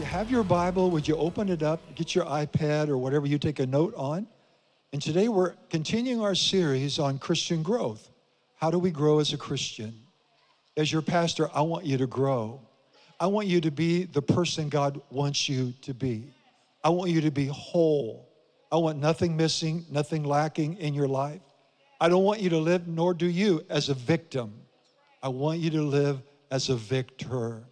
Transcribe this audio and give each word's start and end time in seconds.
You 0.00 0.06
have 0.06 0.30
your 0.30 0.44
Bible, 0.44 0.90
would 0.92 1.06
you 1.06 1.14
open 1.16 1.50
it 1.50 1.62
up, 1.62 1.94
get 1.94 2.14
your 2.14 2.24
iPad 2.24 2.88
or 2.88 2.96
whatever 2.96 3.26
you 3.26 3.38
take 3.38 3.58
a 3.58 3.66
note 3.66 3.92
on? 3.98 4.26
And 4.94 5.02
today 5.02 5.28
we're 5.28 5.52
continuing 5.68 6.22
our 6.22 6.34
series 6.34 6.98
on 6.98 7.18
Christian 7.18 7.62
growth. 7.62 8.08
How 8.56 8.70
do 8.70 8.78
we 8.78 8.90
grow 8.90 9.18
as 9.18 9.34
a 9.34 9.36
Christian? 9.36 9.92
As 10.74 10.90
your 10.90 11.02
pastor, 11.02 11.50
I 11.52 11.60
want 11.60 11.84
you 11.84 11.98
to 11.98 12.06
grow. 12.06 12.62
I 13.20 13.26
want 13.26 13.46
you 13.46 13.60
to 13.60 13.70
be 13.70 14.04
the 14.04 14.22
person 14.22 14.70
God 14.70 14.98
wants 15.10 15.50
you 15.50 15.74
to 15.82 15.92
be. 15.92 16.32
I 16.82 16.88
want 16.88 17.10
you 17.10 17.20
to 17.20 17.30
be 17.30 17.44
whole. 17.48 18.26
I 18.72 18.76
want 18.76 18.96
nothing 18.96 19.36
missing, 19.36 19.84
nothing 19.90 20.24
lacking 20.24 20.78
in 20.78 20.94
your 20.94 21.08
life. 21.08 21.42
I 22.00 22.08
don't 22.08 22.24
want 22.24 22.40
you 22.40 22.48
to 22.48 22.58
live, 22.58 22.88
nor 22.88 23.12
do 23.12 23.26
you, 23.26 23.66
as 23.68 23.90
a 23.90 23.94
victim. 23.94 24.62
I 25.22 25.28
want 25.28 25.58
you 25.58 25.68
to 25.72 25.82
live 25.82 26.22
as 26.50 26.70
a 26.70 26.76
victor. 26.76 27.64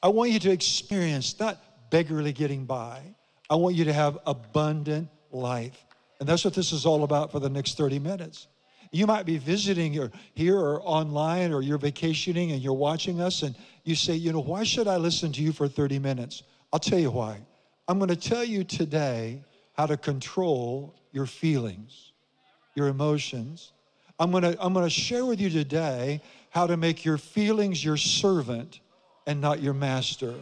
I 0.00 0.08
want 0.08 0.30
you 0.30 0.38
to 0.38 0.50
experience 0.52 1.38
not 1.40 1.60
beggarly 1.92 2.32
getting 2.32 2.64
by. 2.64 3.02
I 3.50 3.54
want 3.54 3.76
you 3.76 3.84
to 3.84 3.92
have 3.92 4.18
abundant 4.26 5.10
life. 5.30 5.84
And 6.18 6.28
that's 6.28 6.42
what 6.42 6.54
this 6.54 6.72
is 6.72 6.86
all 6.86 7.04
about 7.04 7.30
for 7.30 7.38
the 7.38 7.50
next 7.50 7.76
30 7.76 7.98
minutes. 7.98 8.48
You 8.92 9.06
might 9.06 9.26
be 9.26 9.36
visiting 9.36 9.98
or 9.98 10.10
here 10.34 10.58
or 10.58 10.80
online 10.82 11.52
or 11.52 11.60
you're 11.60 11.78
vacationing 11.78 12.52
and 12.52 12.62
you're 12.62 12.72
watching 12.72 13.20
us 13.20 13.42
and 13.42 13.54
you 13.84 13.94
say, 13.94 14.14
you 14.14 14.32
know, 14.32 14.40
why 14.40 14.64
should 14.64 14.88
I 14.88 14.96
listen 14.96 15.32
to 15.32 15.42
you 15.42 15.52
for 15.52 15.68
30 15.68 15.98
minutes? 15.98 16.42
I'll 16.72 16.80
tell 16.80 16.98
you 16.98 17.10
why. 17.10 17.40
I'm 17.88 17.98
going 17.98 18.08
to 18.08 18.16
tell 18.16 18.44
you 18.44 18.64
today 18.64 19.44
how 19.74 19.84
to 19.84 19.98
control 19.98 20.94
your 21.12 21.26
feelings, 21.26 22.12
your 22.74 22.88
emotions. 22.88 23.72
I'm 24.18 24.30
going 24.30 24.44
to, 24.44 24.56
I'm 24.58 24.72
going 24.72 24.86
to 24.86 24.90
share 24.90 25.26
with 25.26 25.40
you 25.40 25.50
today 25.50 26.22
how 26.50 26.66
to 26.66 26.78
make 26.78 27.04
your 27.04 27.18
feelings 27.18 27.84
your 27.84 27.98
servant 27.98 28.80
and 29.26 29.42
not 29.42 29.60
your 29.60 29.74
master. 29.74 30.34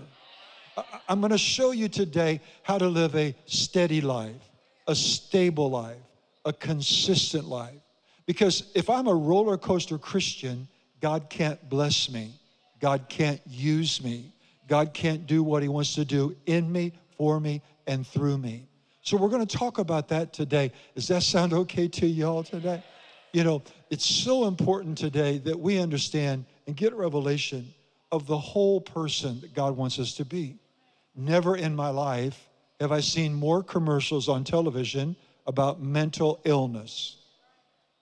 I'm 1.08 1.20
going 1.20 1.32
to 1.32 1.38
show 1.38 1.72
you 1.72 1.88
today 1.88 2.40
how 2.62 2.78
to 2.78 2.88
live 2.88 3.14
a 3.16 3.34
steady 3.46 4.00
life, 4.00 4.40
a 4.86 4.94
stable 4.94 5.70
life, 5.70 5.96
a 6.44 6.52
consistent 6.52 7.46
life. 7.46 7.80
Because 8.26 8.70
if 8.74 8.88
I'm 8.88 9.08
a 9.08 9.14
roller 9.14 9.58
coaster 9.58 9.98
Christian, 9.98 10.68
God 11.00 11.28
can't 11.30 11.68
bless 11.68 12.10
me. 12.10 12.32
God 12.80 13.06
can't 13.08 13.40
use 13.46 14.02
me. 14.02 14.32
God 14.68 14.94
can't 14.94 15.26
do 15.26 15.42
what 15.42 15.62
He 15.62 15.68
wants 15.68 15.94
to 15.96 16.04
do 16.04 16.36
in 16.46 16.70
me, 16.70 16.92
for 17.16 17.40
me, 17.40 17.60
and 17.86 18.06
through 18.06 18.38
me. 18.38 18.68
So 19.02 19.16
we're 19.16 19.28
going 19.28 19.44
to 19.44 19.56
talk 19.56 19.78
about 19.78 20.08
that 20.08 20.32
today. 20.32 20.70
Does 20.94 21.08
that 21.08 21.22
sound 21.22 21.52
okay 21.52 21.88
to 21.88 22.06
y'all 22.06 22.44
today? 22.44 22.82
You 23.32 23.44
know, 23.44 23.62
it's 23.90 24.06
so 24.06 24.46
important 24.46 24.96
today 24.96 25.38
that 25.38 25.58
we 25.58 25.78
understand 25.78 26.44
and 26.66 26.76
get 26.76 26.94
revelation 26.94 27.74
of 28.12 28.26
the 28.26 28.38
whole 28.38 28.80
person 28.80 29.40
that 29.40 29.54
God 29.54 29.76
wants 29.76 29.98
us 29.98 30.14
to 30.14 30.24
be. 30.24 30.59
Never 31.20 31.54
in 31.54 31.76
my 31.76 31.90
life 31.90 32.48
have 32.80 32.92
I 32.92 33.00
seen 33.00 33.34
more 33.34 33.62
commercials 33.62 34.26
on 34.26 34.42
television 34.42 35.14
about 35.46 35.82
mental 35.82 36.40
illness 36.44 37.18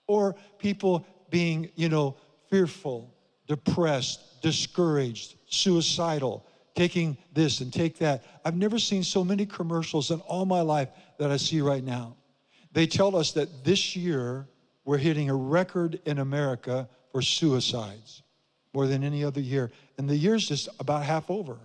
or 0.06 0.36
people 0.58 1.04
being, 1.28 1.68
you 1.74 1.88
know, 1.88 2.14
fearful, 2.48 3.12
depressed, 3.48 4.40
discouraged, 4.40 5.34
suicidal, 5.48 6.46
taking 6.76 7.18
this 7.32 7.60
and 7.60 7.72
take 7.72 7.98
that. 7.98 8.22
I've 8.44 8.56
never 8.56 8.78
seen 8.78 9.02
so 9.02 9.24
many 9.24 9.46
commercials 9.46 10.12
in 10.12 10.20
all 10.20 10.46
my 10.46 10.60
life 10.60 10.88
that 11.18 11.32
I 11.32 11.38
see 11.38 11.60
right 11.60 11.82
now. 11.82 12.14
They 12.72 12.86
tell 12.86 13.16
us 13.16 13.32
that 13.32 13.64
this 13.64 13.96
year 13.96 14.46
we're 14.84 14.96
hitting 14.96 15.28
a 15.28 15.34
record 15.34 15.98
in 16.04 16.20
America 16.20 16.88
for 17.10 17.20
suicides 17.20 18.22
more 18.72 18.86
than 18.86 19.02
any 19.02 19.24
other 19.24 19.40
year. 19.40 19.72
And 19.98 20.08
the 20.08 20.16
year's 20.16 20.46
just 20.46 20.68
about 20.78 21.02
half 21.02 21.28
over. 21.30 21.58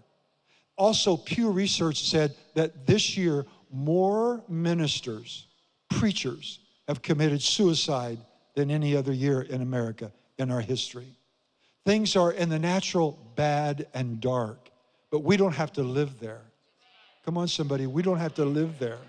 Also, 0.75 1.17
Pew 1.17 1.51
Research 1.51 2.03
said 2.03 2.35
that 2.55 2.85
this 2.85 3.15
year 3.17 3.45
more 3.71 4.43
ministers, 4.47 5.47
preachers, 5.89 6.59
have 6.87 7.01
committed 7.01 7.41
suicide 7.41 8.19
than 8.55 8.69
any 8.69 8.95
other 8.95 9.13
year 9.13 9.41
in 9.41 9.61
America 9.61 10.11
in 10.37 10.51
our 10.51 10.61
history. 10.61 11.07
Things 11.85 12.15
are 12.15 12.31
in 12.31 12.49
the 12.49 12.59
natural 12.59 13.17
bad 13.35 13.87
and 13.93 14.19
dark, 14.21 14.69
but 15.11 15.19
we 15.19 15.37
don't 15.37 15.53
have 15.53 15.73
to 15.73 15.83
live 15.83 16.19
there. 16.19 16.41
Come 17.25 17.37
on, 17.37 17.47
somebody, 17.47 17.87
we 17.87 18.01
don't 18.01 18.17
have 18.17 18.33
to 18.35 18.45
live 18.45 18.79
there. 18.79 18.99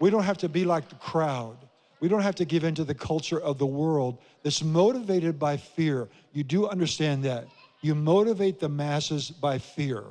We 0.00 0.10
don't 0.10 0.24
have 0.24 0.38
to 0.38 0.48
be 0.48 0.64
like 0.64 0.88
the 0.88 0.96
crowd. 0.96 1.56
We 2.00 2.08
don't 2.08 2.22
have 2.22 2.34
to 2.36 2.44
give 2.44 2.64
into 2.64 2.84
the 2.84 2.94
culture 2.94 3.40
of 3.40 3.58
the 3.58 3.66
world 3.66 4.18
that's 4.42 4.62
motivated 4.62 5.38
by 5.38 5.56
fear. 5.56 6.08
You 6.32 6.44
do 6.44 6.68
understand 6.68 7.24
that. 7.24 7.46
You 7.80 7.94
motivate 7.94 8.60
the 8.60 8.68
masses 8.68 9.30
by 9.30 9.58
fear. 9.58 10.04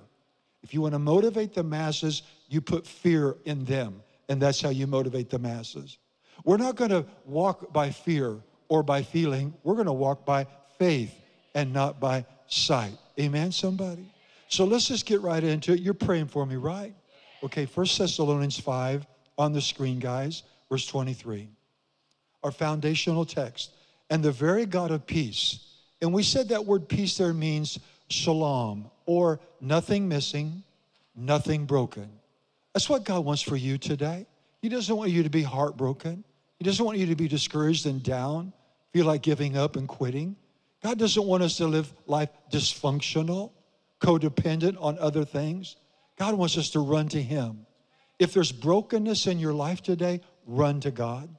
If 0.65 0.73
you 0.73 0.81
want 0.81 0.93
to 0.93 0.99
motivate 0.99 1.53
the 1.53 1.61
masses, 1.61 2.23
you 2.49 2.59
put 2.59 2.87
fear 2.87 3.35
in 3.45 3.65
them, 3.65 4.01
and 4.29 4.41
that's 4.41 4.59
how 4.59 4.69
you 4.69 4.87
motivate 4.87 5.29
the 5.29 5.37
masses. 5.37 5.99
We're 6.43 6.57
not 6.57 6.75
going 6.75 6.89
to 6.89 7.05
walk 7.23 7.71
by 7.71 7.91
fear 7.91 8.41
or 8.67 8.81
by 8.81 9.03
feeling, 9.03 9.53
we're 9.61 9.75
going 9.75 9.85
to 9.85 9.93
walk 9.93 10.25
by 10.25 10.47
faith 10.79 11.13
and 11.53 11.71
not 11.71 11.99
by 11.99 12.25
sight. 12.47 12.97
Amen, 13.19 13.51
somebody? 13.51 14.11
So 14.47 14.65
let's 14.65 14.87
just 14.87 15.05
get 15.05 15.21
right 15.21 15.43
into 15.43 15.73
it. 15.73 15.81
You're 15.81 15.93
praying 15.93 16.29
for 16.29 16.47
me, 16.47 16.55
right? 16.55 16.95
Okay, 17.43 17.67
First 17.67 17.99
Thessalonians 17.99 18.59
5 18.59 19.05
on 19.37 19.53
the 19.53 19.61
screen, 19.61 19.99
guys, 19.99 20.41
verse 20.67 20.87
23. 20.87 21.47
Our 22.43 22.51
foundational 22.51 23.23
text. 23.23 23.69
And 24.09 24.23
the 24.23 24.31
very 24.31 24.65
God 24.65 24.89
of 24.89 25.05
peace. 25.05 25.59
And 26.01 26.11
we 26.11 26.23
said 26.23 26.49
that 26.49 26.65
word 26.65 26.89
peace 26.89 27.17
there 27.17 27.35
means 27.35 27.77
shalom 28.09 28.89
or 29.05 29.39
nothing 29.61 30.07
missing, 30.07 30.63
nothing 31.15 31.65
broken. 31.65 32.09
That's 32.73 32.89
what 32.89 33.03
God 33.03 33.23
wants 33.23 33.41
for 33.41 33.55
you 33.55 33.77
today. 33.77 34.27
He 34.61 34.69
doesn't 34.69 34.95
want 34.95 35.11
you 35.11 35.23
to 35.23 35.29
be 35.29 35.43
heartbroken. 35.43 36.23
He 36.57 36.65
doesn't 36.65 36.85
want 36.85 36.97
you 36.97 37.05
to 37.07 37.15
be 37.15 37.27
discouraged 37.27 37.85
and 37.85 38.01
down, 38.01 38.53
feel 38.93 39.05
like 39.05 39.21
giving 39.21 39.57
up 39.57 39.75
and 39.75 39.87
quitting. 39.87 40.35
God 40.83 40.99
doesn't 40.99 41.25
want 41.25 41.43
us 41.43 41.57
to 41.57 41.67
live 41.67 41.93
life 42.05 42.29
dysfunctional, 42.51 43.51
codependent 43.99 44.77
on 44.79 44.97
other 44.99 45.25
things. 45.25 45.75
God 46.17 46.35
wants 46.35 46.57
us 46.57 46.69
to 46.71 46.79
run 46.79 47.09
to 47.09 47.21
Him. 47.21 47.65
If 48.19 48.33
there's 48.33 48.51
brokenness 48.51 49.27
in 49.27 49.39
your 49.39 49.53
life 49.53 49.81
today, 49.81 50.21
run 50.45 50.79
to 50.81 50.91
God. 50.91 51.29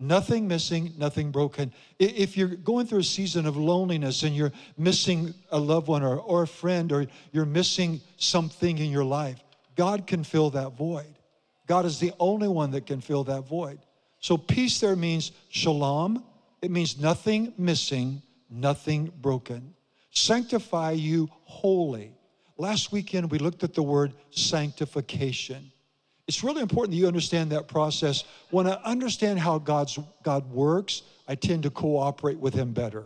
Nothing 0.00 0.48
missing, 0.48 0.94
nothing 0.96 1.30
broken. 1.30 1.72
If 1.98 2.34
you're 2.34 2.48
going 2.48 2.86
through 2.86 3.00
a 3.00 3.04
season 3.04 3.44
of 3.44 3.58
loneliness 3.58 4.22
and 4.22 4.34
you're 4.34 4.52
missing 4.78 5.34
a 5.50 5.58
loved 5.58 5.88
one 5.88 6.02
or, 6.02 6.16
or 6.16 6.44
a 6.44 6.46
friend 6.46 6.90
or 6.90 7.06
you're 7.32 7.44
missing 7.44 8.00
something 8.16 8.78
in 8.78 8.90
your 8.90 9.04
life, 9.04 9.38
God 9.76 10.06
can 10.06 10.24
fill 10.24 10.48
that 10.50 10.72
void. 10.72 11.18
God 11.66 11.84
is 11.84 11.98
the 11.98 12.12
only 12.18 12.48
one 12.48 12.70
that 12.70 12.86
can 12.86 13.02
fill 13.02 13.24
that 13.24 13.42
void. 13.42 13.78
So 14.20 14.38
peace 14.38 14.80
there 14.80 14.96
means 14.96 15.32
shalom. 15.50 16.24
It 16.62 16.70
means 16.70 16.98
nothing 16.98 17.52
missing, 17.58 18.22
nothing 18.48 19.12
broken. 19.20 19.74
Sanctify 20.12 20.92
you 20.92 21.28
wholly. 21.44 22.14
Last 22.56 22.90
weekend 22.90 23.30
we 23.30 23.38
looked 23.38 23.64
at 23.64 23.74
the 23.74 23.82
word 23.82 24.14
sanctification. 24.30 25.70
It's 26.30 26.44
really 26.44 26.62
important 26.62 26.92
that 26.92 26.96
you 26.96 27.08
understand 27.08 27.50
that 27.50 27.66
process. 27.66 28.22
When 28.50 28.68
I 28.68 28.74
understand 28.84 29.40
how 29.40 29.58
God's, 29.58 29.98
God 30.22 30.48
works, 30.52 31.02
I 31.26 31.34
tend 31.34 31.64
to 31.64 31.70
cooperate 31.70 32.38
with 32.38 32.54
Him 32.54 32.72
better. 32.72 33.02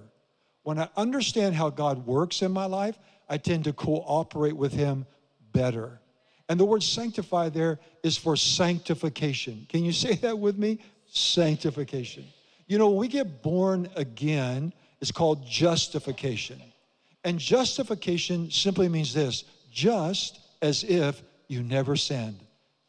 When 0.62 0.78
I 0.78 0.90
understand 0.94 1.54
how 1.54 1.70
God 1.70 2.04
works 2.04 2.42
in 2.42 2.52
my 2.52 2.66
life, 2.66 2.98
I 3.26 3.38
tend 3.38 3.64
to 3.64 3.72
cooperate 3.72 4.54
with 4.54 4.74
Him 4.74 5.06
better. 5.54 6.02
And 6.50 6.60
the 6.60 6.66
word 6.66 6.82
sanctify 6.82 7.48
there 7.48 7.80
is 8.02 8.18
for 8.18 8.36
sanctification. 8.36 9.64
Can 9.70 9.86
you 9.86 9.92
say 9.92 10.16
that 10.16 10.38
with 10.38 10.58
me? 10.58 10.80
Sanctification. 11.06 12.26
You 12.66 12.76
know, 12.76 12.90
when 12.90 12.98
we 12.98 13.08
get 13.08 13.42
born 13.42 13.88
again, 13.96 14.70
it's 15.00 15.12
called 15.12 15.46
justification. 15.48 16.60
And 17.24 17.38
justification 17.38 18.50
simply 18.50 18.90
means 18.90 19.14
this 19.14 19.44
just 19.72 20.40
as 20.60 20.84
if 20.84 21.22
you 21.48 21.62
never 21.62 21.96
sinned. 21.96 22.40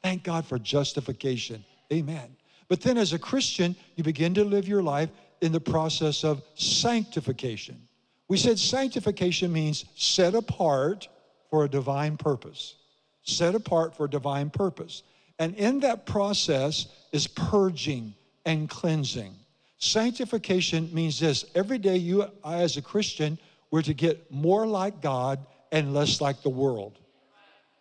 Thank 0.06 0.22
God 0.22 0.46
for 0.46 0.60
justification. 0.60 1.66
Amen. 1.92 2.36
But 2.68 2.80
then 2.81 2.96
as 2.96 3.13
a 3.13 3.18
Christian, 3.18 3.75
you 3.96 4.04
begin 4.04 4.36
to 4.36 4.44
live 4.44 4.68
your 4.68 4.84
life 4.84 5.10
in 5.42 5.52
the 5.52 5.60
process 5.60 6.24
of 6.24 6.44
sanctification. 6.54 7.81
We 8.28 8.38
said 8.38 8.60
sanctification 8.60 9.52
means 9.52 9.86
set 9.96 10.36
apart 10.36 11.07
for 11.50 11.66
a 11.66 11.68
divine 11.68 12.18
purpose. 12.18 12.75
Set 13.24 13.56
apart 13.56 13.98
for 13.98 14.06
a 14.06 14.07
divine 14.07 14.52
purpose. 14.52 15.02
And 15.40 15.56
in 15.56 15.80
that 15.80 16.06
process 16.06 16.86
is 17.12 17.25
purging 17.25 18.13
and 18.46 18.69
cleansing. 18.69 19.34
Sanctification 19.80 20.88
means 20.94 21.19
this 21.19 21.46
every 21.56 21.80
day, 21.80 21.98
you, 21.98 22.28
I, 22.44 22.57
as 22.57 22.78
a 22.78 22.81
Christian, 22.84 23.40
we're 23.72 23.81
to 23.81 23.96
get 23.96 24.31
more 24.31 24.68
like 24.68 25.02
God 25.02 25.40
and 25.72 25.96
less 25.96 26.22
like 26.22 26.44
the 26.44 26.50
world, 26.50 27.00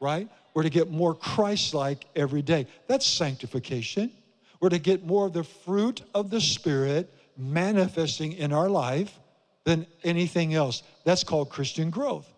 right? 0.00 0.31
We're 0.54 0.62
to 0.62 0.70
get 0.70 0.90
more 0.90 1.14
Christ 1.14 1.74
like 1.74 2.06
every 2.14 2.42
day. 2.42 2.66
That's 2.86 3.06
sanctification. 3.06 4.12
We're 4.60 4.68
to 4.70 4.78
get 4.78 5.04
more 5.04 5.26
of 5.26 5.32
the 5.32 5.44
fruit 5.44 6.02
of 6.14 6.30
the 6.30 6.40
Spirit 6.40 7.12
manifesting 7.36 8.32
in 8.32 8.52
our 8.52 8.68
life 8.68 9.18
than 9.64 9.86
anything 10.04 10.54
else. 10.54 10.82
That's 11.04 11.24
called 11.24 11.50
Christian 11.50 11.90
growth. 11.90 12.30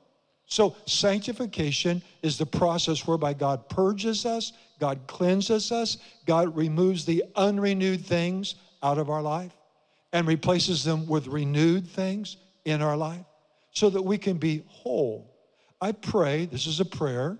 So, 0.49 0.77
sanctification 0.87 2.03
is 2.23 2.39
the 2.39 2.47
process 2.47 3.07
whereby 3.07 3.35
God 3.35 3.69
purges 3.69 4.25
us, 4.25 4.53
God 4.79 5.01
cleanses 5.09 5.73
us, 5.73 5.99
God 6.25 6.57
removes 6.57 7.05
the 7.05 7.25
unrenewed 7.35 8.07
things 8.07 8.55
out 8.83 8.99
of 8.99 9.11
our 9.11 9.23
life 9.23 9.53
and 10.13 10.27
replaces 10.27 10.85
them 10.85 11.07
with 11.07 11.27
renewed 11.27 11.87
things 11.89 12.37
in 12.65 12.81
our 12.81 12.97
life 12.97 13.25
so 13.73 13.91
that 13.91 14.03
we 14.03 14.19
can 14.19 14.39
be 14.39 14.63
whole. 14.69 15.37
I 15.81 15.93
pray, 15.93 16.47
this 16.47 16.67
is 16.67 16.79
a 16.79 16.85
prayer, 16.85 17.39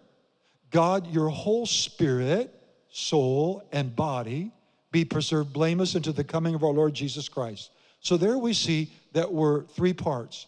God, 0.71 1.07
your 1.13 1.29
whole 1.29 1.67
spirit, 1.67 2.53
soul, 2.89 3.63
and 3.73 3.95
body 3.95 4.53
be 4.91 5.05
preserved 5.05 5.53
blameless 5.53 5.95
unto 5.95 6.13
the 6.13 6.25
coming 6.25 6.55
of 6.55 6.65
our 6.65 6.73
Lord 6.73 6.95
Jesus 6.95 7.29
Christ. 7.29 7.71
So 8.01 8.17
there 8.17 8.39
we 8.39 8.53
see 8.53 8.91
that 9.13 9.33
we're 9.33 9.65
three 9.65 9.93
parts. 9.93 10.47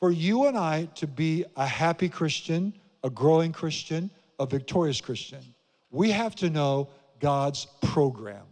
For 0.00 0.10
you 0.10 0.46
and 0.46 0.56
I 0.56 0.86
to 0.96 1.06
be 1.06 1.44
a 1.56 1.66
happy 1.66 2.08
Christian, 2.08 2.72
a 3.02 3.10
growing 3.10 3.52
Christian, 3.52 4.10
a 4.38 4.46
victorious 4.46 5.00
Christian, 5.00 5.40
we 5.90 6.10
have 6.10 6.34
to 6.36 6.50
know 6.50 6.88
God's 7.20 7.66
program. 7.82 8.44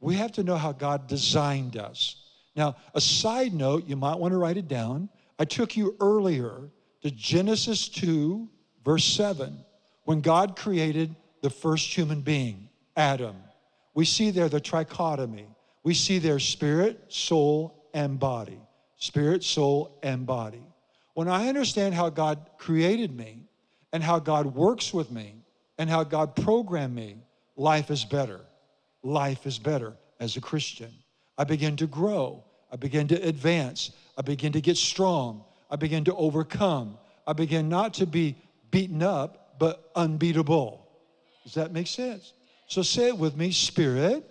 We 0.00 0.16
have 0.16 0.32
to 0.32 0.42
know 0.42 0.56
how 0.56 0.72
God 0.72 1.06
designed 1.06 1.76
us. 1.76 2.16
Now, 2.56 2.76
a 2.94 3.00
side 3.00 3.54
note, 3.54 3.86
you 3.86 3.96
might 3.96 4.18
want 4.18 4.32
to 4.32 4.38
write 4.38 4.56
it 4.56 4.68
down. 4.68 5.08
I 5.38 5.44
took 5.44 5.76
you 5.76 5.96
earlier 6.00 6.70
to 7.02 7.10
Genesis 7.10 7.88
2, 7.88 8.48
verse 8.84 9.04
7, 9.04 9.56
when 10.12 10.20
God 10.20 10.56
created 10.56 11.16
the 11.40 11.48
first 11.48 11.96
human 11.96 12.20
being, 12.20 12.68
Adam. 12.98 13.34
We 13.94 14.04
see 14.04 14.30
there 14.30 14.50
the 14.50 14.60
trichotomy. 14.60 15.46
We 15.84 15.94
see 15.94 16.18
there 16.18 16.38
spirit, 16.38 17.04
soul, 17.08 17.88
and 17.94 18.18
body. 18.18 18.60
Spirit, 18.98 19.42
soul, 19.42 19.98
and 20.02 20.26
body. 20.26 20.66
When 21.14 21.28
I 21.28 21.48
understand 21.48 21.94
how 21.94 22.10
God 22.10 22.38
created 22.58 23.16
me 23.16 23.44
and 23.90 24.02
how 24.02 24.18
God 24.18 24.54
works 24.54 24.92
with 24.92 25.10
me 25.10 25.34
and 25.78 25.88
how 25.88 26.04
God 26.04 26.36
programmed 26.36 26.94
me, 26.94 27.16
life 27.56 27.90
is 27.90 28.04
better. 28.04 28.42
Life 29.02 29.46
is 29.46 29.58
better 29.58 29.94
as 30.20 30.36
a 30.36 30.42
Christian. 30.42 30.92
I 31.38 31.44
begin 31.44 31.74
to 31.76 31.86
grow. 31.86 32.44
I 32.70 32.76
begin 32.76 33.08
to 33.08 33.14
advance. 33.14 33.92
I 34.18 34.20
begin 34.20 34.52
to 34.52 34.60
get 34.60 34.76
strong. 34.76 35.42
I 35.70 35.76
begin 35.76 36.04
to 36.04 36.14
overcome. 36.16 36.98
I 37.26 37.32
begin 37.32 37.70
not 37.70 37.94
to 37.94 38.06
be 38.06 38.36
beaten 38.70 39.02
up, 39.02 39.41
but 39.62 39.92
unbeatable. 39.94 40.84
Does 41.44 41.54
that 41.54 41.70
make 41.70 41.86
sense? 41.86 42.32
So 42.66 42.82
say 42.82 43.06
it 43.06 43.16
with 43.16 43.36
me 43.36 43.52
spirit, 43.52 44.28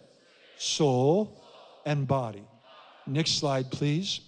soul, 0.58 1.42
and 1.86 2.06
body. 2.06 2.44
Next 3.08 3.40
slide, 3.40 3.72
please. 3.72 4.20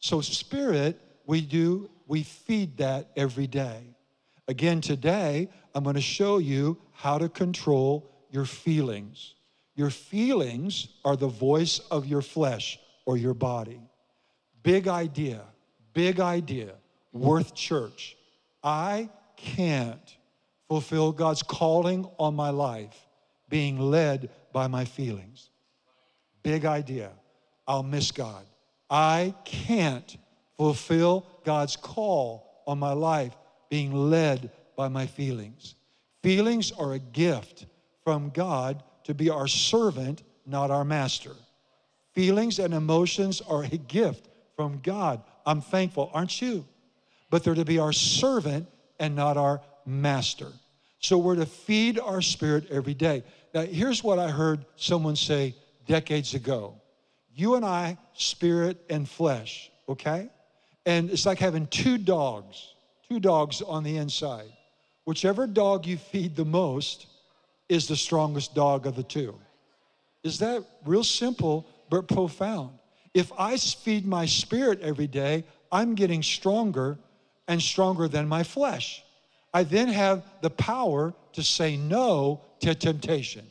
So, 0.00 0.20
spirit, 0.20 1.00
we 1.26 1.40
do, 1.42 1.90
we 2.08 2.24
feed 2.24 2.78
that 2.78 3.10
every 3.16 3.46
day. 3.46 3.94
Again, 4.48 4.80
today, 4.80 5.48
I'm 5.76 5.84
going 5.84 5.94
to 5.94 6.00
show 6.00 6.38
you 6.38 6.76
how 6.90 7.16
to 7.16 7.28
control 7.28 8.10
your 8.32 8.46
feelings. 8.46 9.34
Your 9.76 9.90
feelings 9.90 10.88
are 11.04 11.14
the 11.14 11.28
voice 11.28 11.78
of 11.88 12.04
your 12.04 12.22
flesh 12.22 12.80
or 13.06 13.16
your 13.16 13.34
body. 13.34 13.80
Big 14.64 14.88
idea, 14.88 15.42
big 15.94 16.18
idea, 16.18 16.72
worth 17.12 17.54
church. 17.54 18.16
I 18.64 19.08
can't 19.42 20.16
fulfill 20.68 21.12
God's 21.12 21.42
calling 21.42 22.08
on 22.18 22.34
my 22.34 22.50
life 22.50 23.08
being 23.48 23.78
led 23.78 24.30
by 24.52 24.66
my 24.66 24.84
feelings. 24.84 25.50
Big 26.42 26.64
idea. 26.64 27.10
I'll 27.66 27.82
miss 27.82 28.12
God. 28.12 28.44
I 28.88 29.34
can't 29.44 30.16
fulfill 30.56 31.26
God's 31.44 31.76
call 31.76 32.62
on 32.66 32.78
my 32.78 32.92
life 32.92 33.36
being 33.68 33.92
led 33.92 34.50
by 34.76 34.88
my 34.88 35.06
feelings. 35.06 35.74
Feelings 36.22 36.72
are 36.72 36.92
a 36.92 36.98
gift 36.98 37.66
from 38.04 38.30
God 38.30 38.82
to 39.04 39.14
be 39.14 39.30
our 39.30 39.48
servant, 39.48 40.22
not 40.46 40.70
our 40.70 40.84
master. 40.84 41.34
Feelings 42.14 42.58
and 42.58 42.74
emotions 42.74 43.40
are 43.40 43.64
a 43.64 43.76
gift 43.76 44.28
from 44.56 44.80
God. 44.82 45.22
I'm 45.46 45.60
thankful, 45.60 46.10
aren't 46.12 46.42
you? 46.42 46.66
But 47.30 47.44
they're 47.44 47.54
to 47.54 47.64
be 47.64 47.78
our 47.78 47.92
servant 47.92 48.68
and 49.00 49.16
not 49.16 49.36
our 49.36 49.60
master. 49.84 50.52
So 51.00 51.18
we're 51.18 51.36
to 51.36 51.46
feed 51.46 51.98
our 51.98 52.22
spirit 52.22 52.66
every 52.70 52.94
day. 52.94 53.24
Now, 53.52 53.62
here's 53.62 54.04
what 54.04 54.20
I 54.20 54.30
heard 54.30 54.64
someone 54.76 55.16
say 55.16 55.56
decades 55.86 56.34
ago 56.34 56.76
you 57.34 57.54
and 57.54 57.64
I, 57.64 57.96
spirit 58.12 58.84
and 58.90 59.08
flesh, 59.08 59.70
okay? 59.88 60.28
And 60.84 61.10
it's 61.10 61.24
like 61.24 61.38
having 61.38 61.66
two 61.68 61.96
dogs, 61.96 62.74
two 63.08 63.18
dogs 63.18 63.62
on 63.62 63.82
the 63.82 63.96
inside. 63.96 64.52
Whichever 65.04 65.46
dog 65.46 65.86
you 65.86 65.96
feed 65.96 66.36
the 66.36 66.44
most 66.44 67.06
is 67.68 67.88
the 67.88 67.96
strongest 67.96 68.54
dog 68.54 68.86
of 68.86 68.94
the 68.94 69.02
two. 69.02 69.38
Is 70.22 70.40
that 70.40 70.64
real 70.84 71.04
simple 71.04 71.66
but 71.88 72.08
profound? 72.08 72.72
If 73.14 73.32
I 73.38 73.56
feed 73.56 74.06
my 74.06 74.26
spirit 74.26 74.80
every 74.82 75.06
day, 75.06 75.44
I'm 75.72 75.94
getting 75.94 76.22
stronger 76.22 76.98
and 77.50 77.60
stronger 77.60 78.06
than 78.06 78.28
my 78.28 78.44
flesh. 78.44 79.02
I 79.52 79.64
then 79.64 79.88
have 79.88 80.22
the 80.40 80.50
power 80.50 81.12
to 81.32 81.42
say 81.42 81.76
no 81.76 82.42
to 82.60 82.76
temptation. 82.76 83.44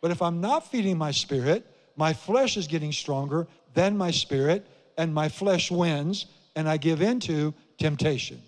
But 0.00 0.12
if 0.12 0.22
I'm 0.22 0.40
not 0.40 0.70
feeding 0.70 0.96
my 0.96 1.10
spirit, 1.10 1.66
my 1.96 2.12
flesh 2.12 2.56
is 2.56 2.68
getting 2.68 2.92
stronger 2.92 3.48
than 3.74 3.98
my 3.98 4.12
spirit, 4.12 4.64
and 4.96 5.12
my 5.12 5.28
flesh 5.28 5.72
wins, 5.72 6.26
and 6.54 6.68
I 6.68 6.76
give 6.76 7.02
into 7.02 7.52
temptation. 7.78 8.40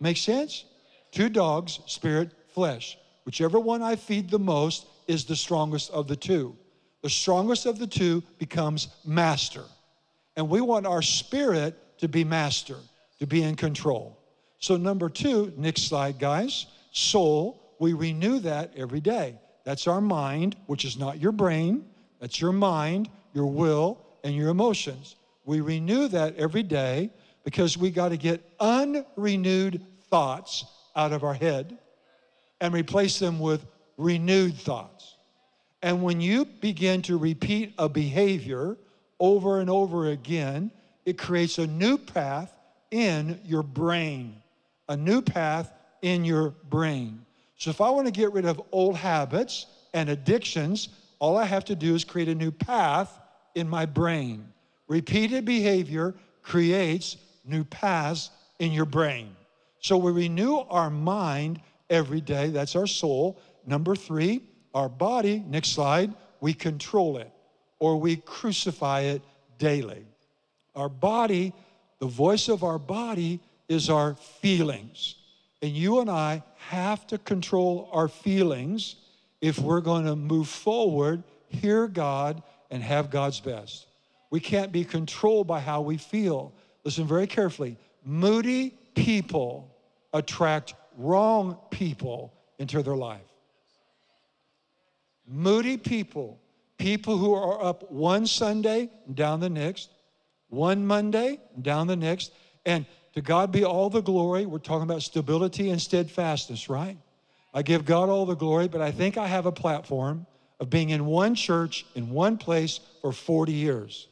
Make 0.00 0.16
sense? 0.16 0.64
Two 1.12 1.28
dogs, 1.28 1.78
spirit, 1.86 2.32
flesh. 2.52 2.98
Whichever 3.24 3.60
one 3.60 3.82
I 3.82 3.94
feed 3.94 4.30
the 4.30 4.40
most 4.40 4.86
is 5.06 5.24
the 5.24 5.36
strongest 5.36 5.92
of 5.92 6.08
the 6.08 6.16
two. 6.16 6.56
The 7.02 7.10
strongest 7.10 7.66
of 7.66 7.78
the 7.78 7.86
two 7.86 8.24
becomes 8.38 8.88
master. 9.06 9.62
And 10.34 10.48
we 10.48 10.60
want 10.60 10.86
our 10.86 11.02
spirit 11.02 11.76
to 11.98 12.08
be 12.08 12.24
master, 12.24 12.78
to 13.20 13.28
be 13.28 13.44
in 13.44 13.54
control. 13.54 14.19
So, 14.60 14.76
number 14.76 15.08
two, 15.08 15.54
next 15.56 15.88
slide, 15.88 16.18
guys. 16.18 16.66
Soul, 16.92 17.74
we 17.78 17.94
renew 17.94 18.40
that 18.40 18.72
every 18.76 19.00
day. 19.00 19.38
That's 19.64 19.86
our 19.86 20.02
mind, 20.02 20.54
which 20.66 20.84
is 20.84 20.98
not 20.98 21.18
your 21.18 21.32
brain. 21.32 21.86
That's 22.20 22.40
your 22.42 22.52
mind, 22.52 23.08
your 23.32 23.46
will, 23.46 23.98
and 24.22 24.34
your 24.34 24.50
emotions. 24.50 25.16
We 25.46 25.62
renew 25.62 26.08
that 26.08 26.36
every 26.36 26.62
day 26.62 27.10
because 27.42 27.78
we 27.78 27.90
got 27.90 28.10
to 28.10 28.18
get 28.18 28.44
unrenewed 28.60 29.80
thoughts 30.10 30.66
out 30.94 31.12
of 31.12 31.24
our 31.24 31.34
head 31.34 31.78
and 32.60 32.74
replace 32.74 33.18
them 33.18 33.40
with 33.40 33.64
renewed 33.96 34.54
thoughts. 34.54 35.16
And 35.82 36.02
when 36.02 36.20
you 36.20 36.44
begin 36.44 37.00
to 37.02 37.16
repeat 37.16 37.72
a 37.78 37.88
behavior 37.88 38.76
over 39.18 39.60
and 39.60 39.70
over 39.70 40.10
again, 40.10 40.70
it 41.06 41.16
creates 41.16 41.56
a 41.56 41.66
new 41.66 41.96
path 41.96 42.52
in 42.90 43.40
your 43.44 43.62
brain 43.62 44.39
a 44.90 44.96
new 44.96 45.22
path 45.22 45.72
in 46.02 46.24
your 46.24 46.50
brain. 46.68 47.24
So 47.56 47.70
if 47.70 47.80
I 47.80 47.88
want 47.90 48.06
to 48.08 48.12
get 48.12 48.32
rid 48.32 48.44
of 48.44 48.60
old 48.72 48.96
habits 48.96 49.66
and 49.94 50.10
addictions, 50.10 50.88
all 51.20 51.38
I 51.38 51.44
have 51.44 51.64
to 51.66 51.76
do 51.76 51.94
is 51.94 52.04
create 52.04 52.28
a 52.28 52.34
new 52.34 52.50
path 52.50 53.16
in 53.54 53.68
my 53.68 53.86
brain. 53.86 54.48
Repeated 54.88 55.44
behavior 55.44 56.14
creates 56.42 57.16
new 57.44 57.62
paths 57.62 58.30
in 58.58 58.72
your 58.72 58.84
brain. 58.84 59.36
So 59.78 59.96
we 59.96 60.10
renew 60.10 60.56
our 60.56 60.90
mind 60.90 61.60
every 61.88 62.20
day. 62.20 62.48
That's 62.48 62.74
our 62.74 62.88
soul. 62.88 63.40
Number 63.64 63.94
three, 63.94 64.42
our 64.74 64.88
body, 64.88 65.44
next 65.46 65.68
slide, 65.68 66.12
we 66.40 66.52
control 66.52 67.18
it 67.18 67.30
or 67.78 67.96
we 67.96 68.16
crucify 68.16 69.02
it 69.02 69.22
daily. 69.56 70.04
Our 70.74 70.88
body, 70.88 71.52
the 72.00 72.06
voice 72.06 72.48
of 72.48 72.64
our 72.64 72.78
body 72.78 73.40
is 73.70 73.88
our 73.88 74.16
feelings. 74.16 75.14
And 75.62 75.70
you 75.70 76.00
and 76.00 76.10
I 76.10 76.42
have 76.68 77.06
to 77.06 77.16
control 77.16 77.88
our 77.92 78.08
feelings 78.08 78.96
if 79.40 79.58
we're 79.58 79.80
going 79.80 80.04
to 80.04 80.14
move 80.16 80.48
forward, 80.48 81.22
hear 81.48 81.88
God, 81.88 82.42
and 82.70 82.82
have 82.82 83.10
God's 83.10 83.40
best. 83.40 83.86
We 84.30 84.40
can't 84.40 84.72
be 84.72 84.84
controlled 84.84 85.46
by 85.46 85.60
how 85.60 85.80
we 85.80 85.96
feel. 85.96 86.52
Listen 86.84 87.06
very 87.06 87.26
carefully. 87.26 87.78
Moody 88.04 88.74
people 88.94 89.74
attract 90.12 90.74
wrong 90.98 91.56
people 91.70 92.34
into 92.58 92.82
their 92.82 92.96
life. 92.96 93.22
Moody 95.26 95.78
people, 95.78 96.38
People 96.80 97.18
who 97.18 97.34
are 97.34 97.62
up 97.62 97.92
one 97.92 98.26
Sunday, 98.26 98.88
and 99.06 99.14
down 99.14 99.40
the 99.40 99.50
next, 99.50 99.90
one 100.48 100.86
Monday, 100.86 101.38
down 101.60 101.86
the 101.86 101.94
next. 101.94 102.32
And 102.64 102.86
to 103.14 103.20
God 103.20 103.52
be 103.52 103.64
all 103.64 103.90
the 103.90 104.02
glory. 104.02 104.46
We're 104.46 104.58
talking 104.58 104.84
about 104.84 105.02
stability 105.02 105.70
and 105.70 105.80
steadfastness, 105.80 106.68
right? 106.68 106.96
I 107.52 107.62
give 107.62 107.84
God 107.84 108.08
all 108.08 108.26
the 108.26 108.36
glory, 108.36 108.68
but 108.68 108.80
I 108.80 108.92
think 108.92 109.18
I 109.18 109.26
have 109.26 109.46
a 109.46 109.52
platform 109.52 110.26
of 110.60 110.70
being 110.70 110.90
in 110.90 111.06
one 111.06 111.34
church, 111.34 111.86
in 111.94 112.10
one 112.10 112.36
place 112.36 112.80
for 113.00 113.12
40 113.12 113.52
years. 113.52 114.06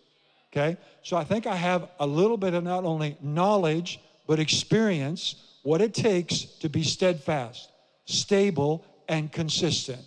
Okay? 0.53 0.77
So 1.03 1.17
I 1.17 1.25
think 1.25 1.47
I 1.47 1.55
have 1.55 1.89
a 2.01 2.07
little 2.07 2.37
bit 2.37 2.55
of 2.55 2.65
not 2.65 2.85
only 2.85 3.17
knowledge, 3.21 4.01
but 4.27 4.39
experience 4.41 5.37
what 5.63 5.81
it 5.81 5.95
takes 5.95 6.41
to 6.61 6.69
be 6.69 6.83
steadfast, 6.83 7.71
stable, 8.07 8.85
and 9.09 9.31
consistent. 9.31 10.01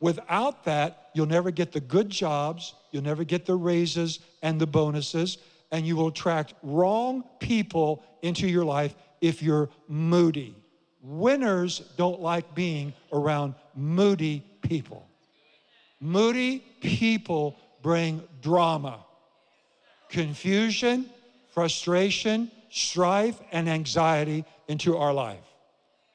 Without 0.00 0.64
that, 0.64 1.10
you'll 1.14 1.26
never 1.26 1.50
get 1.50 1.72
the 1.72 1.80
good 1.80 2.10
jobs, 2.10 2.74
you'll 2.92 3.02
never 3.02 3.24
get 3.24 3.46
the 3.46 3.56
raises 3.56 4.20
and 4.42 4.60
the 4.60 4.66
bonuses, 4.66 5.38
and 5.70 5.86
you 5.86 5.96
will 5.96 6.08
attract 6.08 6.54
wrong 6.62 7.24
people 7.40 8.02
into 8.22 8.48
your 8.48 8.64
life 8.64 8.94
if 9.20 9.42
you're 9.42 9.68
moody. 9.88 10.54
Winners 11.02 11.80
don't 11.96 12.20
like 12.20 12.54
being 12.54 12.92
around 13.12 13.54
moody 13.74 14.44
people. 14.62 15.08
Moody 16.00 16.60
people 16.80 17.56
bring 17.82 18.22
drama, 18.40 19.04
confusion, 20.08 21.08
frustration, 21.52 22.50
strife, 22.70 23.40
and 23.52 23.68
anxiety 23.68 24.44
into 24.68 24.96
our 24.96 25.12
life. 25.12 25.44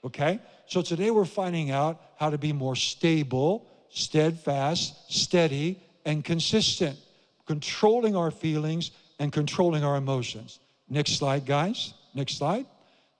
Okay? 0.05 0.39
So 0.67 0.81
today 0.81 1.11
we're 1.11 1.25
finding 1.25 1.71
out 1.71 2.01
how 2.17 2.29
to 2.29 2.37
be 2.37 2.53
more 2.53 2.75
stable, 2.75 3.67
steadfast, 3.89 5.11
steady, 5.11 5.79
and 6.05 6.23
consistent, 6.23 6.97
controlling 7.45 8.15
our 8.15 8.31
feelings 8.31 8.91
and 9.23 9.31
controlling 9.31 9.85
our 9.85 9.95
emotions. 9.95 10.59
Next 10.89 11.13
slide, 11.13 11.45
guys. 11.45 11.93
Next 12.13 12.37
slide. 12.37 12.65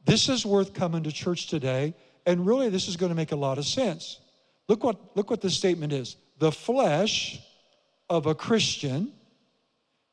This 0.06 0.28
is 0.28 0.46
worth 0.46 0.74
coming 0.74 1.02
to 1.04 1.14
church 1.14 1.48
today, 1.48 1.96
and 2.26 2.46
really 2.46 2.68
this 2.68 2.90
is 2.90 2.98
going 2.98 3.10
to 3.10 3.16
make 3.16 3.32
a 3.32 3.38
lot 3.38 3.58
of 3.58 3.66
sense. 3.66 4.20
Look 4.68 4.84
what, 4.84 5.16
look 5.16 5.30
what 5.30 5.40
the 5.40 5.50
statement 5.50 5.94
is. 5.94 6.18
The 6.40 6.52
flesh 6.52 7.40
of 8.10 8.26
a 8.26 8.36
Christian 8.36 9.14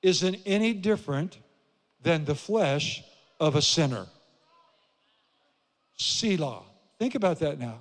isn't 0.01 0.37
any 0.47 0.75
different 0.75 1.39
than 2.03 2.25
the 2.25 2.37
flesh 2.37 3.03
of 3.41 3.57
a 3.57 3.63
sinner. 3.63 4.07
Selah. 5.97 6.63
Think 7.01 7.17
about 7.17 7.41
that 7.41 7.59
now. 7.59 7.81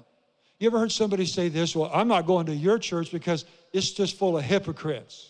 You 0.58 0.66
ever 0.66 0.80
heard 0.80 0.92
somebody 0.92 1.28
say 1.28 1.48
this? 1.48 1.76
Well, 1.76 1.92
I'm 1.94 2.08
not 2.08 2.26
going 2.26 2.48
to 2.48 2.56
your 2.56 2.80
church 2.80 3.12
because 3.12 3.46
it's 3.72 3.92
just 3.92 4.18
full 4.18 4.36
of 4.36 4.44
hypocrites, 4.44 5.30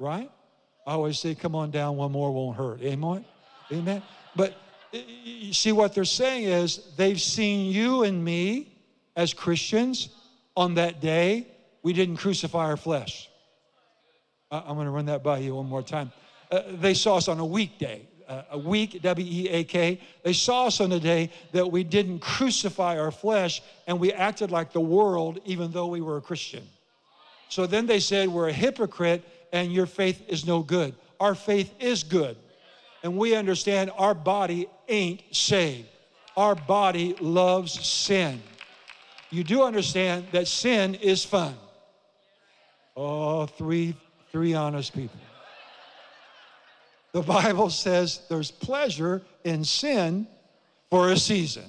right? 0.00 0.30
I 0.86 0.92
always 0.92 1.18
say, 1.18 1.34
come 1.34 1.54
on 1.54 1.70
down, 1.70 1.96
one 1.96 2.12
more 2.12 2.32
won't 2.32 2.56
hurt. 2.56 2.82
Amen? 2.82 3.24
Amen? 3.72 4.02
But 4.34 4.54
you 4.92 5.52
see, 5.52 5.72
what 5.72 5.94
they're 5.94 6.04
saying 6.04 6.44
is 6.44 6.80
they've 6.96 7.20
seen 7.20 7.72
you 7.72 8.02
and 8.02 8.24
me 8.24 8.76
as 9.16 9.32
Christians 9.32 10.08
on 10.56 10.74
that 10.74 11.00
day. 11.00 11.46
We 11.82 11.92
didn't 11.92 12.16
crucify 12.16 12.66
our 12.66 12.76
flesh. 12.76 13.28
I'm 14.50 14.74
going 14.74 14.86
to 14.86 14.90
run 14.90 15.06
that 15.06 15.22
by 15.22 15.38
you 15.38 15.54
one 15.54 15.66
more 15.66 15.82
time. 15.82 16.12
Uh, 16.50 16.62
they 16.72 16.94
saw 16.94 17.16
us 17.16 17.28
on 17.28 17.38
a 17.38 17.46
weekday 17.46 18.06
a 18.50 18.58
week, 18.58 19.02
W 19.02 19.26
E 19.26 19.48
A 19.48 19.64
K. 19.64 20.00
They 20.22 20.32
saw 20.32 20.66
us 20.66 20.80
on 20.80 20.90
the 20.90 21.00
day 21.00 21.30
that 21.52 21.70
we 21.70 21.84
didn't 21.84 22.20
crucify 22.20 22.98
our 22.98 23.10
flesh 23.10 23.62
and 23.86 23.98
we 23.98 24.12
acted 24.12 24.50
like 24.50 24.72
the 24.72 24.80
world 24.80 25.40
even 25.44 25.72
though 25.72 25.86
we 25.86 26.00
were 26.00 26.16
a 26.16 26.20
Christian. 26.20 26.64
So 27.48 27.66
then 27.66 27.86
they 27.86 28.00
said, 28.00 28.28
We're 28.28 28.48
a 28.48 28.52
hypocrite 28.52 29.24
and 29.52 29.72
your 29.72 29.86
faith 29.86 30.22
is 30.28 30.46
no 30.46 30.62
good. 30.62 30.94
Our 31.20 31.34
faith 31.34 31.72
is 31.78 32.02
good. 32.02 32.36
And 33.02 33.16
we 33.16 33.34
understand 33.34 33.90
our 33.96 34.14
body 34.14 34.68
ain't 34.88 35.22
saved, 35.32 35.88
our 36.36 36.54
body 36.54 37.14
loves 37.20 37.72
sin. 37.86 38.42
You 39.30 39.44
do 39.44 39.62
understand 39.62 40.26
that 40.32 40.46
sin 40.46 40.94
is 40.96 41.24
fun. 41.24 41.54
Oh, 42.96 43.46
three, 43.46 43.94
three 44.30 44.54
honest 44.54 44.94
people. 44.94 45.18
The 47.12 47.22
Bible 47.22 47.70
says 47.70 48.20
there's 48.28 48.50
pleasure 48.50 49.22
in 49.44 49.64
sin 49.64 50.26
for 50.90 51.10
a 51.10 51.16
season, 51.16 51.64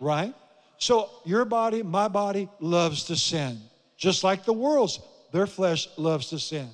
right? 0.00 0.34
So 0.78 1.10
your 1.24 1.44
body, 1.44 1.82
my 1.82 2.08
body 2.08 2.48
loves 2.58 3.04
to 3.04 3.16
sin, 3.16 3.60
just 3.96 4.24
like 4.24 4.44
the 4.44 4.52
world's, 4.52 5.00
their 5.32 5.46
flesh 5.46 5.88
loves 5.96 6.30
to 6.30 6.38
sin. 6.38 6.68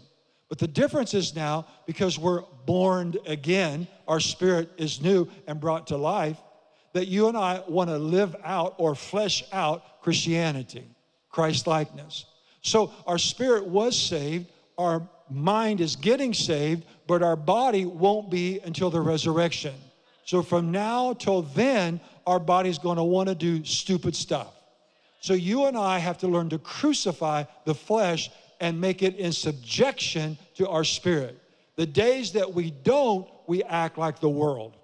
But 0.49 0.59
the 0.59 0.69
difference 0.69 1.14
is 1.14 1.37
now 1.37 1.67
because 1.87 2.19
we're 2.19 2.43
born 2.64 3.14
again, 3.26 3.87
our 4.07 4.21
spirit 4.21 4.71
is 4.78 5.00
new 5.00 5.28
and 5.47 5.61
brought 5.61 5.88
to 5.88 5.97
life, 5.97 6.38
that 6.95 7.07
you 7.07 7.28
and 7.28 7.37
I 7.37 7.62
want 7.69 7.90
to 7.90 7.99
live 7.99 8.35
out 8.43 8.75
or 8.78 8.95
flesh 8.95 9.45
out 9.52 10.02
Christianity, 10.02 10.85
Christ 11.28 11.67
likeness. 11.67 12.25
So 12.62 12.93
our 13.07 13.19
spirit 13.19 13.67
was 13.67 13.97
saved, 14.00 14.47
our 14.78 15.07
mind 15.31 15.81
is 15.81 15.97
getting 15.97 16.33
saved, 16.33 16.85
but 17.07 17.23
our 17.23 17.37
body 17.37 17.85
won't 17.85 18.31
be 18.31 18.61
until 18.64 18.88
the 18.90 19.00
resurrection. 19.00 19.75
So 20.25 20.43
from 20.43 20.73
now 20.73 21.12
till 21.12 21.43
then, 21.43 22.00
our 22.26 22.38
body's 22.38 22.78
going 22.78 22.97
to 22.97 23.05
want 23.05 23.28
to 23.28 23.35
do 23.35 23.64
stupid 23.64 24.17
stuff. 24.17 24.55
So 25.21 25.35
you 25.35 25.67
and 25.67 25.76
I 25.76 25.99
have 25.99 26.19
to 26.19 26.28
learn 26.28 26.49
to 26.50 26.59
crucify 26.59 27.45
the 27.64 27.75
flesh 27.75 28.31
and 28.61 28.81
make 28.81 29.03
it 29.03 29.17
in 29.17 29.33
subjection 29.33 30.38
to 30.57 30.69
our 30.69 30.85
spirit. 30.85 31.41
The 31.77 31.87
days 31.87 32.33
that 32.33 32.53
we 32.53 32.71
don't, 32.71 33.29
we 33.47 33.62
act 33.62 33.99
like 33.99 34.21
the 34.21 34.29
world. 34.29 34.77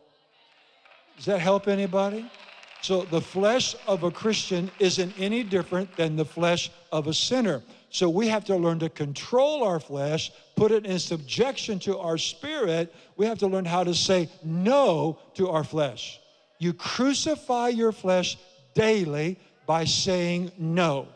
Does 1.16 1.26
that 1.26 1.40
help 1.40 1.69
anybody? 1.69 2.31
So 2.83 3.02
the 3.02 3.21
flesh 3.21 3.75
of 3.87 4.02
a 4.02 4.11
Christian 4.11 4.71
isn't 4.78 5.14
any 5.19 5.43
different 5.43 5.97
than 5.97 6.16
the 6.16 6.25
flesh 6.25 6.71
of 6.93 7.07
a 7.07 7.14
sinner. 7.14 7.62
So 7.88 8.11
we 8.11 8.28
have 8.28 8.45
to 8.47 8.57
learn 8.57 8.78
to 8.81 8.88
control 8.88 9.64
our 9.64 9.81
flesh, 9.81 10.33
put 10.57 10.71
it 10.73 10.85
in 10.85 10.99
subjection 10.99 11.78
to 11.81 11.99
our 11.99 12.19
spirit. 12.19 12.95
We 13.16 13.26
have 13.26 13.38
to 13.38 13.47
learn 13.47 13.64
how 13.64 13.85
to 13.85 13.95
say 13.95 14.28
no 14.43 15.19
to 15.35 15.49
our 15.49 15.64
flesh. 15.64 16.21
You 16.59 16.75
crucify 16.75 17.69
your 17.69 17.93
flesh 17.93 18.37
daily 18.75 19.38
by 19.66 19.85
saying 19.85 20.52
no. 20.59 21.09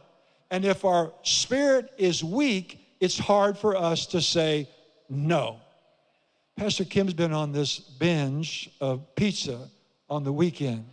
And 0.50 0.64
if 0.64 0.85
our 0.85 1.12
spirit 1.23 1.90
is 1.99 2.25
weak, 2.25 2.81
it's 3.00 3.19
hard 3.19 3.59
for 3.59 3.76
us 3.76 4.07
to 4.07 4.21
say 4.21 4.69
no. 5.09 5.61
Pastor 6.57 6.85
Kim's 6.85 7.14
been 7.14 7.33
on 7.33 7.52
this 7.52 7.78
binge 7.78 8.71
of 8.81 9.14
pizza 9.14 9.69
on 10.11 10.25
the 10.25 10.33
weekend. 10.33 10.87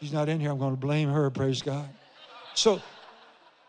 She's 0.00 0.12
not 0.12 0.28
in 0.28 0.40
here. 0.40 0.50
I'm 0.50 0.58
going 0.58 0.74
to 0.74 0.80
blame 0.80 1.08
her, 1.08 1.30
praise 1.30 1.62
God. 1.62 1.88
So 2.54 2.82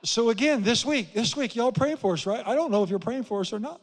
so 0.05 0.29
again, 0.29 0.62
this 0.62 0.86
week, 0.86 1.13
this 1.13 1.36
week, 1.36 1.55
y'all 1.55 1.72
praying 1.72 1.98
for 1.98 2.13
us, 2.13 2.25
right? 2.25 2.45
I 2.45 2.53
don't 2.53 2.72
know 2.72 2.84
if 2.84 2.89
you're 2.89 3.00
praying 3.00 3.24
for 3.24 3.39
us 3.41 3.51
or 3.51 3.60
not. 3.60 3.81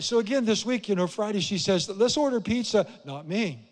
So 0.00 0.18
again, 0.18 0.44
this 0.44 0.66
week, 0.66 0.88
you 0.88 0.96
know, 0.96 1.06
Friday, 1.06 1.38
she 1.38 1.56
says, 1.56 1.88
let's 1.88 2.16
order 2.16 2.40
pizza. 2.40 2.84
Not 3.04 3.28
me. 3.28 3.68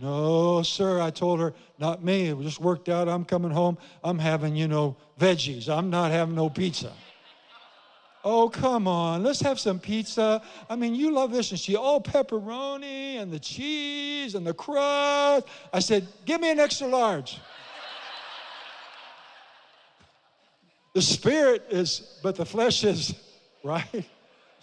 No, 0.00 0.62
sir. 0.62 1.00
I 1.00 1.10
told 1.10 1.40
her, 1.40 1.54
not 1.78 2.02
me. 2.02 2.28
It 2.28 2.40
just 2.40 2.60
worked 2.60 2.88
out. 2.88 3.08
I'm 3.08 3.24
coming 3.24 3.50
home. 3.50 3.78
I'm 4.02 4.18
having, 4.18 4.56
you 4.56 4.68
know, 4.68 4.96
veggies. 5.18 5.68
I'm 5.68 5.90
not 5.90 6.10
having 6.10 6.34
no 6.34 6.50
pizza. 6.50 6.92
Oh, 8.24 8.48
come 8.48 8.88
on. 8.88 9.22
Let's 9.22 9.40
have 9.40 9.60
some 9.60 9.78
pizza. 9.78 10.42
I 10.68 10.76
mean, 10.76 10.94
you 10.94 11.12
love 11.12 11.30
this. 11.30 11.50
And 11.50 11.60
she, 11.60 11.76
oh, 11.76 12.00
pepperoni 12.00 13.20
and 13.20 13.30
the 13.30 13.38
cheese 13.38 14.34
and 14.34 14.46
the 14.46 14.54
crust. 14.54 15.46
I 15.72 15.78
said, 15.78 16.08
give 16.24 16.40
me 16.40 16.50
an 16.50 16.58
extra 16.58 16.86
large. 16.86 17.38
The 20.94 21.02
spirit 21.02 21.66
is, 21.70 22.18
but 22.22 22.36
the 22.36 22.46
flesh 22.46 22.84
is, 22.84 23.14
right? 23.64 24.04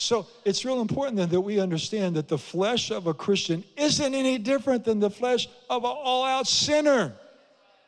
So 0.01 0.25
it's 0.45 0.65
real 0.65 0.81
important 0.81 1.17
then 1.17 1.29
that 1.29 1.41
we 1.41 1.59
understand 1.59 2.15
that 2.15 2.27
the 2.27 2.37
flesh 2.37 2.89
of 2.89 3.05
a 3.05 3.13
Christian 3.13 3.63
isn't 3.77 4.15
any 4.15 4.39
different 4.39 4.83
than 4.83 4.99
the 4.99 5.11
flesh 5.11 5.47
of 5.69 5.83
an 5.83 5.91
all 5.93 6.25
out 6.25 6.47
sinner. 6.47 7.13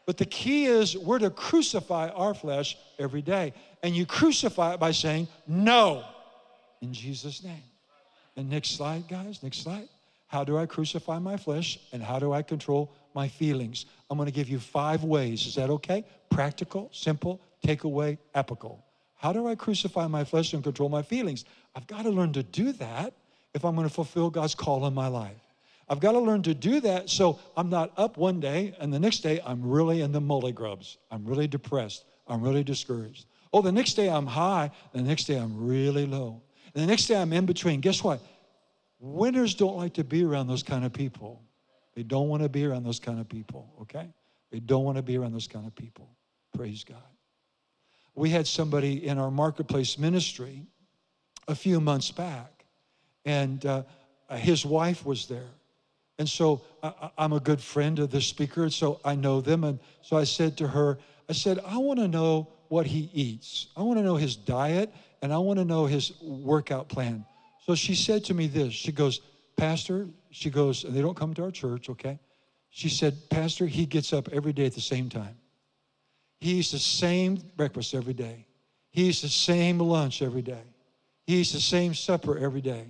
But 0.05 0.17
the 0.17 0.25
key 0.25 0.65
is 0.65 0.96
we're 0.96 1.17
to 1.17 1.32
crucify 1.32 2.10
our 2.10 2.36
flesh 2.36 2.77
every 3.00 3.24
day. 3.24 3.53
And 3.82 3.96
you 3.96 4.05
crucify 4.05 4.75
it 4.75 4.79
by 4.79 4.91
saying 4.91 5.27
no 5.48 6.05
in 6.84 6.93
Jesus' 6.93 7.43
name. 7.43 7.63
And 8.38 8.48
next 8.48 8.77
slide, 8.77 9.08
guys, 9.08 9.41
next 9.41 9.63
slide. 9.63 9.89
How 10.27 10.43
do 10.43 10.55
I 10.55 10.67
crucify 10.67 11.17
my 11.17 11.38
flesh 11.38 11.79
and 11.93 12.03
how 12.03 12.20
do 12.20 12.32
I 12.32 12.43
control 12.43 12.93
my 13.15 13.27
feelings? 13.27 13.88
I'm 14.12 14.20
going 14.20 14.27
to 14.27 14.32
give 14.32 14.50
you 14.50 14.60
five 14.60 15.03
ways. 15.03 15.48
Is 15.48 15.55
that 15.55 15.72
okay? 15.72 16.05
Practical, 16.29 16.89
simple, 16.93 17.41
take 17.63 17.86
away 17.86 18.20
apical. 18.36 18.84
How 19.24 19.32
do 19.32 19.48
I 19.48 19.56
crucify 19.56 20.08
my 20.08 20.25
flesh 20.25 20.51
and 20.51 20.62
control 20.62 20.89
my 20.89 21.01
feelings? 21.01 21.46
I've 21.74 21.88
got 21.88 22.01
to 22.01 22.10
learn 22.10 22.34
to 22.34 22.44
do 22.44 22.74
that 22.74 23.13
if 23.53 23.63
I'm 23.63 23.74
going 23.74 23.88
to 23.88 23.94
fulfill 23.94 24.30
God's 24.30 24.53
call 24.53 24.86
in 24.86 24.94
my 24.94 25.08
life. 25.08 25.39
I've 25.88 26.01
got 26.01 26.12
to 26.12 26.20
learn 26.20 26.44
to 26.44 26.53
do 26.53 26.82
that 26.82 27.10
so 27.10 27.39
I'm 27.56 27.70
not 27.70 27.94
up 27.96 28.18
one 28.18 28.42
day 28.42 28.75
and 28.82 28.94
the 28.94 29.00
next 29.00 29.20
day 29.20 29.39
I'm 29.46 29.65
really 29.65 30.01
in 30.01 30.12
the 30.12 30.20
mully 30.20 30.53
grubs. 30.53 30.98
I'm 31.10 31.24
really 31.24 31.48
depressed. 31.48 32.03
I'm 32.27 32.42
really 32.42 32.65
discouraged. 32.65 33.27
Oh, 33.53 33.62
the 33.62 33.72
next 33.72 33.94
day 33.94 34.10
I'm 34.10 34.25
high, 34.25 34.72
the 34.92 35.01
next 35.01 35.24
day 35.24 35.38
I'm 35.38 35.56
really 35.65 36.06
low. 36.06 36.42
And 36.75 36.84
the 36.84 36.88
next 36.88 37.06
day 37.06 37.15
I'm 37.15 37.32
in 37.32 37.46
between. 37.46 37.80
Guess 37.80 38.03
what? 38.03 38.20
Winners 39.00 39.56
don't 39.56 39.77
like 39.77 39.94
to 39.94 40.03
be 40.03 40.25
around 40.25 40.48
those 40.48 40.63
kind 40.63 40.84
of 40.84 40.92
people. 40.92 41.42
They 41.96 42.03
don't 42.03 42.27
want 42.27 42.44
to 42.44 42.50
be 42.50 42.65
around 42.65 42.84
those 42.84 43.00
kind 43.00 43.22
of 43.22 43.30
people, 43.30 43.74
okay? 43.84 44.10
They 44.51 44.60
don't 44.60 44.84
want 44.84 44.98
to 44.98 45.01
be 45.01 45.18
around 45.18 45.32
those 45.32 45.48
kind 45.48 45.65
of 45.65 45.74
people. 45.74 46.10
Praise 46.53 46.84
God. 46.84 47.12
We 48.15 48.29
had 48.29 48.48
somebody 48.48 49.08
in 49.08 49.17
our 49.17 49.32
marketplace 49.32 49.98
ministry 49.98 50.65
a 51.48 51.55
few 51.55 51.79
months 51.79 52.12
back, 52.12 52.65
and 53.25 53.65
uh, 53.65 53.84
his 54.32 54.65
wife 54.65 55.05
was 55.05 55.27
there. 55.27 55.50
And 56.20 56.29
so 56.29 56.62
I, 56.84 57.10
am 57.17 57.34
a 57.34 57.39
good 57.39 57.60
friend 57.60 58.00
of 58.00 58.12
the 58.12 58.22
speaker, 58.22 58.63
and 58.63 58.74
so 58.74 59.00
I 59.03 59.15
know 59.15 59.41
them. 59.41 59.63
And 59.63 59.79
so 60.01 60.15
I 60.15 60.25
said 60.25 60.58
to 60.58 60.67
her, 60.67 61.00
I 61.27 61.34
said, 61.34 61.60
I 61.65 61.77
want 61.77 62.00
to 62.00 62.08
know 62.08 62.50
what 62.70 62.86
he 62.86 63.10
eats. 63.13 63.67
I 63.75 63.82
want 63.82 63.98
to 63.98 64.03
know 64.03 64.15
his 64.15 64.36
diet, 64.36 64.93
and 65.22 65.34
I 65.34 65.38
want 65.39 65.60
to 65.60 65.65
know 65.65 65.86
his 65.86 66.13
workout 66.22 66.88
plan. 66.88 67.25
So 67.65 67.75
she 67.75 67.96
said 67.96 68.24
to 68.25 68.34
me 68.34 68.48
this 68.48 68.74
She 68.74 68.91
goes, 68.91 69.22
Pastor, 69.55 70.08
she 70.32 70.50
goes, 70.50 70.84
and 70.84 70.93
they 70.93 71.01
don't 71.01 71.15
come 71.15 71.34
to 71.36 71.43
our 71.43 71.51
church, 71.51 71.89
okay? 71.89 72.20
She 72.70 72.89
said, 72.89 73.29
Pastor, 73.29 73.67
he 73.67 73.86
gets 73.86 74.13
up 74.13 74.29
every 74.29 74.53
day 74.53 74.65
at 74.65 74.74
the 74.74 74.82
same 74.82 75.10
time. 75.10 75.38
He 76.44 76.56
eats 76.56 76.72
the 76.72 76.80
same 76.80 77.38
breakfast 77.56 77.94
every 77.94 78.14
day. 78.14 78.46
He 78.90 79.04
eats 79.04 79.22
the 79.22 79.30
same 79.30 79.80
lunch 79.80 80.22
every 80.22 80.42
day. 80.42 80.66
He 81.26 81.38
eats 81.38 81.54
the 81.54 81.62
same 81.62 81.94
supper 81.94 82.38
every 82.38 82.60
day. 82.60 82.84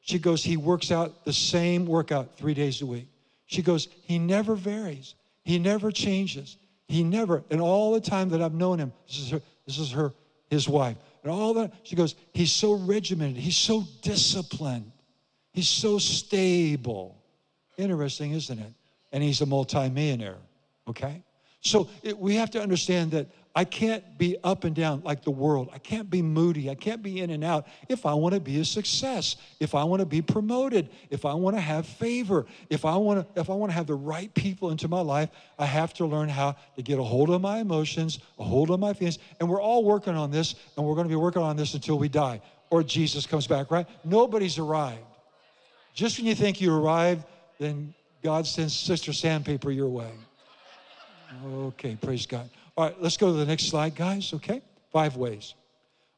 She 0.00 0.18
goes, 0.18 0.42
he 0.42 0.56
works 0.56 0.90
out 0.90 1.24
the 1.24 1.32
same 1.32 1.86
workout 1.86 2.36
three 2.36 2.52
days 2.52 2.82
a 2.82 2.86
week. 2.86 3.06
She 3.44 3.62
goes, 3.62 3.86
he 4.02 4.18
never 4.18 4.56
varies. 4.56 5.14
He 5.44 5.60
never 5.60 5.92
changes. 5.92 6.56
He 6.88 7.04
never, 7.04 7.44
and 7.48 7.60
all 7.60 7.94
the 7.94 8.00
time 8.00 8.28
that 8.30 8.42
I've 8.42 8.54
known 8.54 8.80
him, 8.80 8.92
this 9.06 9.18
is 9.18 9.30
her, 9.30 9.42
this 9.66 9.78
is 9.78 9.92
her, 9.92 10.12
his 10.50 10.68
wife. 10.68 10.96
And 11.22 11.30
all 11.30 11.54
that, 11.54 11.74
she 11.84 11.94
goes, 11.94 12.16
he's 12.32 12.52
so 12.52 12.72
regimented, 12.72 13.36
he's 13.36 13.56
so 13.56 13.84
disciplined, 14.02 14.90
he's 15.52 15.68
so 15.68 15.98
stable. 15.98 17.22
Interesting, 17.76 18.32
isn't 18.32 18.58
it? 18.58 18.72
And 19.12 19.22
he's 19.22 19.42
a 19.42 19.46
multimillionaire, 19.46 20.38
okay? 20.88 21.22
So 21.66 21.88
it, 22.02 22.18
we 22.18 22.34
have 22.36 22.50
to 22.52 22.60
understand 22.60 23.10
that 23.12 23.28
I 23.54 23.64
can't 23.64 24.18
be 24.18 24.36
up 24.44 24.64
and 24.64 24.76
down 24.76 25.00
like 25.02 25.22
the 25.22 25.30
world. 25.30 25.70
I 25.72 25.78
can't 25.78 26.10
be 26.10 26.20
moody. 26.20 26.68
I 26.68 26.74
can't 26.74 27.02
be 27.02 27.20
in 27.20 27.30
and 27.30 27.42
out 27.42 27.66
if 27.88 28.04
I 28.04 28.12
want 28.12 28.34
to 28.34 28.40
be 28.40 28.60
a 28.60 28.64
success, 28.64 29.36
if 29.60 29.74
I 29.74 29.82
want 29.84 30.00
to 30.00 30.06
be 30.06 30.20
promoted, 30.20 30.90
if 31.08 31.24
I 31.24 31.32
want 31.32 31.56
to 31.56 31.60
have 31.60 31.86
favor, 31.86 32.44
if 32.68 32.84
I 32.84 32.96
want 32.96 33.34
to 33.34 33.40
if 33.40 33.48
I 33.48 33.54
want 33.54 33.70
to 33.70 33.74
have 33.74 33.86
the 33.86 33.94
right 33.94 34.32
people 34.34 34.70
into 34.70 34.88
my 34.88 35.00
life, 35.00 35.30
I 35.58 35.64
have 35.64 35.94
to 35.94 36.06
learn 36.06 36.28
how 36.28 36.56
to 36.76 36.82
get 36.82 36.98
a 36.98 37.02
hold 37.02 37.30
of 37.30 37.40
my 37.40 37.60
emotions, 37.60 38.18
a 38.38 38.44
hold 38.44 38.70
of 38.70 38.78
my 38.78 38.92
feelings. 38.92 39.18
And 39.40 39.48
we're 39.48 39.62
all 39.62 39.84
working 39.84 40.14
on 40.14 40.30
this, 40.30 40.54
and 40.76 40.86
we're 40.86 40.94
going 40.94 41.06
to 41.06 41.12
be 41.12 41.16
working 41.16 41.42
on 41.42 41.56
this 41.56 41.72
until 41.72 41.98
we 41.98 42.08
die 42.08 42.42
or 42.70 42.82
Jesus 42.82 43.26
comes 43.26 43.46
back, 43.46 43.70
right? 43.70 43.86
Nobody's 44.04 44.58
arrived. 44.58 45.00
Just 45.94 46.18
when 46.18 46.26
you 46.26 46.34
think 46.34 46.60
you 46.60 46.74
arrived, 46.74 47.24
then 47.58 47.94
God 48.22 48.46
sends 48.46 48.74
Sister 48.76 49.12
Sandpaper 49.12 49.70
your 49.70 49.88
way. 49.88 50.10
Okay, 51.44 51.96
praise 52.00 52.26
God. 52.26 52.48
All 52.76 52.86
right, 52.86 52.96
let's 53.00 53.16
go 53.16 53.26
to 53.26 53.32
the 53.32 53.46
next 53.46 53.68
slide, 53.68 53.94
guys, 53.94 54.32
okay? 54.34 54.62
Five 54.92 55.16
ways. 55.16 55.54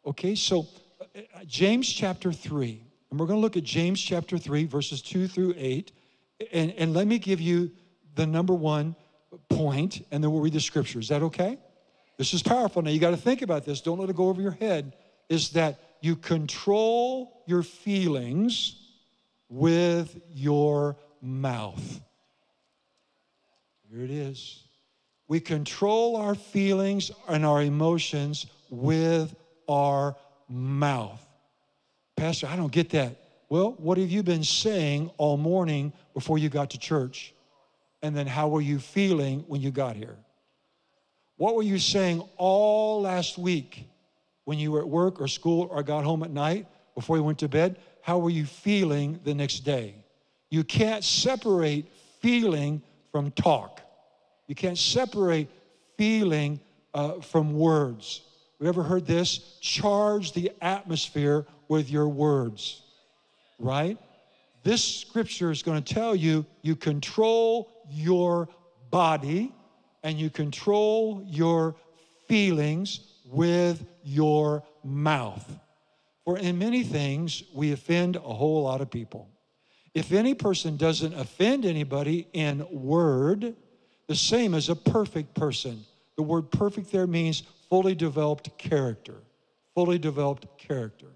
Okay, 0.07 0.35
so 0.35 0.67
uh, 1.01 1.21
James 1.47 1.89
chapter 1.93 2.33
3, 2.33 2.81
and 3.11 3.19
we're 3.19 3.27
going 3.27 3.39
to 3.39 3.43
look 3.43 3.57
at 3.57 3.65
James 3.65 4.01
chapter 4.01 4.39
3, 4.39 4.65
verses 4.67 5.03
2 5.03 5.29
through 5.29 5.55
8. 5.57 5.93
And, 6.53 6.73
and 6.73 6.95
let 6.95 7.07
me 7.07 7.19
give 7.19 7.41
you 7.41 7.71
the 8.15 8.27
number 8.27 8.55
one 8.55 8.95
point, 9.49 10.05
and 10.11 10.23
then 10.23 10.31
we'll 10.31 10.41
read 10.41 10.53
the 10.53 10.61
scripture. 10.61 10.99
Is 10.99 11.09
that 11.09 11.23
okay? 11.23 11.59
This 12.17 12.35
is 12.35 12.43
powerful. 12.43 12.83
Now, 12.83 12.91
you 12.91 13.01
got 13.01 13.11
to 13.11 13.17
think 13.17 13.43
about 13.43 13.65
this. 13.65 13.81
Don't 13.81 13.99
let 13.99 14.11
it 14.11 14.17
go 14.17 14.29
over 14.29 14.43
your 14.43 14.53
head. 14.53 14.95
Is 15.29 15.51
that 15.51 15.79
you 16.01 16.17
control 16.17 17.43
your 17.47 17.63
feelings 17.63 18.77
with 19.49 20.21
your 20.31 20.97
mouth. 21.21 22.01
Here 23.91 24.03
it 24.03 24.11
is. 24.11 24.68
We 25.29 25.41
control 25.41 26.17
our 26.17 26.35
feelings 26.35 27.11
and 27.29 27.45
our 27.45 27.63
emotions 27.63 28.47
with 28.71 29.37
our 29.69 30.17
mouth. 30.49 31.21
Pastor, 32.17 32.47
I 32.47 32.57
don't 32.57 32.73
get 32.73 32.91
that. 32.91 33.17
Well, 33.51 33.73
what 33.79 33.99
have 33.99 34.11
you 34.11 34.23
been 34.23 34.43
saying 34.43 35.11
all 35.19 35.37
morning 35.37 35.93
before 36.15 36.39
you 36.39 36.49
got 36.49 36.71
to 36.71 36.79
church? 36.79 37.35
And 38.03 38.17
then 38.17 38.27
how 38.27 38.49
were 38.49 38.61
you 38.61 38.79
feeling 38.79 39.45
when 39.47 39.61
you 39.61 39.71
got 39.71 39.97
here? 39.97 40.17
What 41.37 41.55
were 41.55 41.63
you 41.63 41.79
saying 41.79 42.23
all 42.37 43.03
last 43.03 43.39
week 43.39 43.89
when 44.45 44.59
you 44.59 44.73
were 44.73 44.81
at 44.81 44.89
work 44.89 45.21
or 45.21 45.29
school 45.29 45.69
or 45.71 45.83
got 45.83 46.05
home 46.05 46.23
at 46.23 46.31
night 46.31 46.67
before 46.95 47.17
you 47.17 47.23
went 47.23 47.39
to 47.41 47.49
bed? 47.49 47.79
How 48.03 48.19
were 48.19 48.31
you 48.31 48.47
feeling 48.47 49.21
the 49.25 49.35
next 49.35 49.61
day? 49.61 49.95
You 50.51 50.65
can't 50.65 51.05
separate 51.05 51.93
feeling 52.21 52.83
from 53.13 53.31
talk. 53.33 53.83
You 54.49 54.55
can't 54.55 54.79
separate 54.79 55.49
feeling 55.97 56.59
uh, 56.95 57.21
from 57.21 57.55
words. 57.55 58.23
We 58.59 58.67
ever 58.67 58.83
heard 58.83 59.07
this? 59.07 59.59
Charge 59.61 60.33
the 60.33 60.51
atmosphere 60.61 61.47
with 61.69 61.91
your 61.91 62.09
words, 62.09 62.83
right? 63.59 63.97
This 64.65 64.83
scripture 64.83 65.51
is 65.51 65.63
going 65.63 65.83
to 65.83 65.95
tell 65.95 66.17
you 66.17 66.45
you 66.63 66.75
control 66.75 67.71
your 67.89 68.49
body 68.91 69.53
and 70.03 70.19
you 70.19 70.31
control 70.31 71.23
your 71.27 71.77
feelings 72.27 73.01
with 73.27 73.85
your 74.03 74.65
mouth. 74.83 75.45
For 76.25 76.39
in 76.39 76.59
many 76.59 76.83
things, 76.83 77.43
we 77.55 77.73
offend 77.73 78.17
a 78.17 78.21
whole 78.21 78.63
lot 78.63 78.81
of 78.81 78.91
people. 78.91 79.29
If 79.95 80.13
any 80.13 80.35
person 80.35 80.77
doesn't 80.77 81.15
offend 81.15 81.65
anybody 81.65 82.29
in 82.33 82.67
word, 82.71 83.55
the 84.09 84.17
same 84.17 84.55
as 84.55 84.69
a 84.69 84.75
perfect 84.75 85.35
person. 85.35 85.85
The 86.17 86.23
word 86.23 86.51
perfect 86.51 86.91
there 86.91 87.07
means 87.07 87.45
fully 87.69 87.95
developed 87.95 88.57
character, 88.59 89.15
fully 89.75 89.99
developed 89.99 90.47
character. 90.59 91.07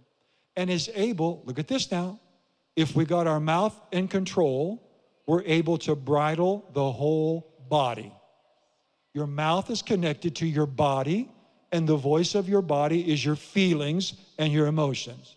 And 0.55 0.70
is 0.70 0.90
able, 0.94 1.42
look 1.46 1.59
at 1.59 1.66
this 1.66 1.90
now, 1.90 2.20
if 2.76 2.94
we 2.94 3.05
got 3.05 3.26
our 3.26 3.40
mouth 3.40 3.78
in 3.90 4.07
control, 4.07 4.88
we're 5.26 5.42
able 5.42 5.78
to 5.78 5.96
bridle 5.96 6.68
the 6.72 6.92
whole 6.92 7.55
body. 7.68 8.12
Your 9.14 9.26
mouth 9.26 9.70
is 9.70 9.83
connected 9.83 10.37
to 10.37 10.46
your 10.46 10.66
body, 10.66 11.31
and 11.70 11.88
the 11.88 11.96
voice 11.96 12.35
of 12.35 12.48
your 12.48 12.62
body 12.62 13.11
is 13.11 13.24
your 13.24 13.37
feelings 13.37 14.14
and 14.38 14.52
your 14.52 14.66
emotions. 14.66 15.37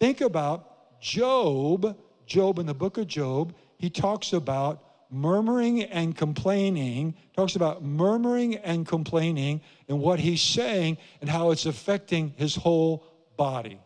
Think 0.00 0.20
about 0.20 1.00
Job, 1.00 1.96
Job 2.26 2.58
in 2.58 2.66
the 2.66 2.74
book 2.74 2.98
of 2.98 3.06
Job, 3.06 3.54
he 3.78 3.88
talks 3.88 4.32
about 4.32 4.82
murmuring 5.10 5.82
and 5.82 6.16
complaining, 6.16 7.14
talks 7.36 7.56
about 7.56 7.82
murmuring 7.82 8.56
and 8.56 8.86
complaining 8.86 9.60
and 9.88 10.00
what 10.00 10.20
he's 10.20 10.40
saying 10.40 10.98
and 11.20 11.28
how 11.28 11.50
it's 11.50 11.66
affecting 11.66 12.32
his 12.36 12.54
whole 12.54 13.04
body. 13.36 13.78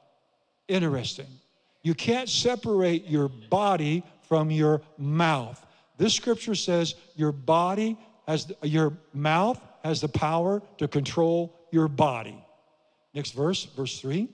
Interesting. 0.68 1.26
You 1.82 1.94
can't 1.94 2.28
separate 2.28 3.06
your 3.06 3.28
body 3.28 4.04
from 4.28 4.50
your 4.50 4.82
mouth. 4.98 5.64
This 5.96 6.14
scripture 6.14 6.54
says 6.54 6.94
your 7.14 7.32
body 7.32 7.98
has, 8.26 8.50
your 8.62 8.96
mouth 9.12 9.60
has 9.82 10.00
the 10.00 10.08
power 10.08 10.62
to 10.78 10.88
control 10.88 11.54
your 11.70 11.88
body. 11.88 12.42
Next 13.12 13.32
verse, 13.32 13.64
verse 13.64 14.00
three. 14.00 14.28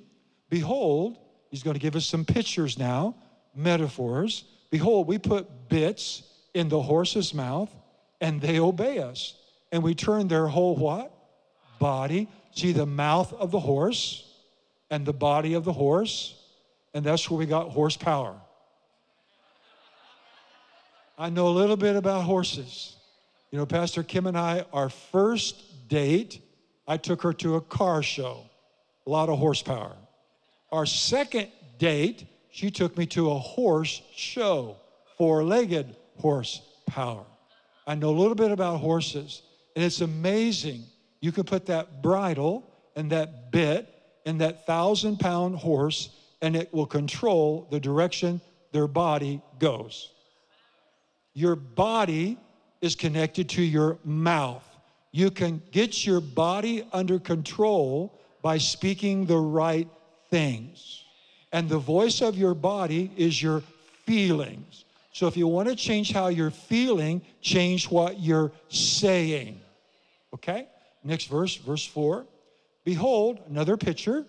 Behold, 0.48 1.18
he's 1.50 1.62
going 1.62 1.74
to 1.74 1.80
give 1.80 1.96
us 1.96 2.06
some 2.06 2.24
pictures 2.24 2.78
now, 2.78 3.16
metaphors. 3.54 4.44
Behold, 4.70 5.06
we 5.06 5.18
put 5.18 5.68
bits 5.68 6.22
in 6.54 6.68
the 6.68 6.80
horse's 6.80 7.32
mouth 7.32 7.74
and 8.20 8.40
they 8.40 8.58
obey 8.60 8.98
us. 8.98 9.34
And 9.72 9.82
we 9.82 9.94
turn 9.94 10.28
their 10.28 10.46
whole 10.46 10.76
what? 10.76 11.12
Body. 11.78 12.28
See 12.52 12.72
the 12.72 12.86
mouth 12.86 13.32
of 13.34 13.50
the 13.50 13.60
horse 13.60 14.26
and 14.90 15.06
the 15.06 15.12
body 15.12 15.54
of 15.54 15.64
the 15.64 15.72
horse. 15.72 16.34
And 16.92 17.04
that's 17.04 17.30
where 17.30 17.38
we 17.38 17.46
got 17.46 17.70
horsepower. 17.70 18.34
I 21.16 21.30
know 21.30 21.48
a 21.48 21.50
little 21.50 21.76
bit 21.76 21.96
about 21.96 22.24
horses. 22.24 22.96
You 23.50 23.58
know, 23.58 23.66
Pastor 23.66 24.02
Kim 24.02 24.26
and 24.26 24.38
I, 24.38 24.64
our 24.72 24.88
first 24.88 25.88
date, 25.88 26.40
I 26.88 26.96
took 26.96 27.22
her 27.22 27.32
to 27.34 27.56
a 27.56 27.60
car 27.60 28.02
show, 28.02 28.44
a 29.06 29.10
lot 29.10 29.28
of 29.28 29.38
horsepower. 29.38 29.96
Our 30.72 30.86
second 30.86 31.48
date, 31.78 32.26
she 32.50 32.70
took 32.70 32.96
me 32.96 33.06
to 33.06 33.30
a 33.30 33.38
horse 33.38 34.02
show, 34.14 34.76
four 35.18 35.44
legged 35.44 35.94
horsepower. 36.20 37.24
I 37.86 37.94
know 37.94 38.10
a 38.10 38.18
little 38.18 38.34
bit 38.34 38.50
about 38.50 38.78
horses, 38.78 39.42
and 39.74 39.84
it's 39.84 40.00
amazing. 40.00 40.84
You 41.20 41.32
can 41.32 41.44
put 41.44 41.66
that 41.66 42.02
bridle 42.02 42.64
and 42.96 43.10
that 43.10 43.50
bit 43.50 43.88
in 44.26 44.38
that 44.38 44.66
thousand 44.66 45.18
pound 45.18 45.56
horse, 45.56 46.10
and 46.42 46.54
it 46.54 46.72
will 46.72 46.86
control 46.86 47.66
the 47.70 47.80
direction 47.80 48.40
their 48.72 48.86
body 48.86 49.40
goes. 49.58 50.12
Your 51.34 51.56
body 51.56 52.38
is 52.80 52.94
connected 52.94 53.48
to 53.50 53.62
your 53.62 53.98
mouth. 54.04 54.64
You 55.12 55.30
can 55.30 55.62
get 55.72 56.06
your 56.06 56.20
body 56.20 56.86
under 56.92 57.18
control 57.18 58.20
by 58.42 58.58
speaking 58.58 59.26
the 59.26 59.38
right 59.38 59.88
things. 60.30 61.04
And 61.52 61.68
the 61.68 61.78
voice 61.78 62.22
of 62.22 62.38
your 62.38 62.54
body 62.54 63.10
is 63.16 63.42
your 63.42 63.62
feelings. 64.06 64.84
So 65.12 65.26
if 65.26 65.36
you 65.36 65.48
want 65.48 65.68
to 65.68 65.76
change 65.76 66.12
how 66.12 66.28
you're 66.28 66.50
feeling, 66.50 67.22
change 67.40 67.90
what 67.90 68.20
you're 68.20 68.52
saying. 68.68 69.60
Okay? 70.34 70.68
Next 71.02 71.26
verse, 71.26 71.56
verse 71.56 71.84
4. 71.84 72.26
Behold, 72.84 73.40
another 73.48 73.76
picture, 73.76 74.24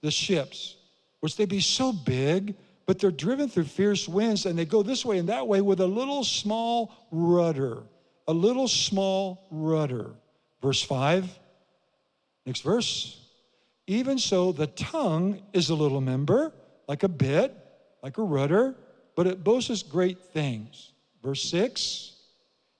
the 0.00 0.10
ships, 0.10 0.76
which 1.20 1.36
they 1.36 1.44
be 1.44 1.60
so 1.60 1.92
big, 1.92 2.54
but 2.86 2.98
they're 2.98 3.10
driven 3.10 3.48
through 3.48 3.64
fierce 3.64 4.08
winds, 4.08 4.46
and 4.46 4.58
they 4.58 4.64
go 4.64 4.82
this 4.82 5.04
way 5.04 5.18
and 5.18 5.28
that 5.28 5.46
way 5.46 5.60
with 5.60 5.80
a 5.80 5.86
little 5.86 6.24
small 6.24 6.92
rudder. 7.10 7.82
A 8.28 8.32
little 8.32 8.68
small 8.68 9.46
rudder. 9.50 10.10
Verse 10.60 10.82
5. 10.82 11.38
Next 12.46 12.60
verse. 12.60 13.18
Even 13.86 14.18
so, 14.18 14.52
the 14.52 14.68
tongue 14.68 15.42
is 15.52 15.70
a 15.70 15.74
little 15.74 16.00
member, 16.00 16.52
like 16.86 17.02
a 17.02 17.08
bit, 17.08 17.54
like 18.02 18.18
a 18.18 18.22
rudder, 18.22 18.76
but 19.14 19.26
it 19.26 19.44
boasts 19.44 19.82
great 19.82 20.18
things. 20.18 20.92
Verse 21.22 21.42
6 21.44 22.12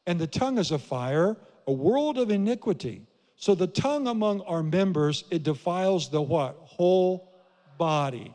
And 0.06 0.20
the 0.20 0.26
tongue 0.26 0.58
is 0.58 0.70
a 0.70 0.78
fire, 0.78 1.36
a 1.66 1.72
world 1.72 2.18
of 2.18 2.30
iniquity. 2.30 3.02
So 3.36 3.54
the 3.54 3.66
tongue 3.66 4.06
among 4.06 4.42
our 4.42 4.62
members, 4.62 5.24
it 5.30 5.42
defiles 5.42 6.10
the 6.10 6.22
what? 6.22 6.56
Whole 6.64 7.32
body. 7.76 8.32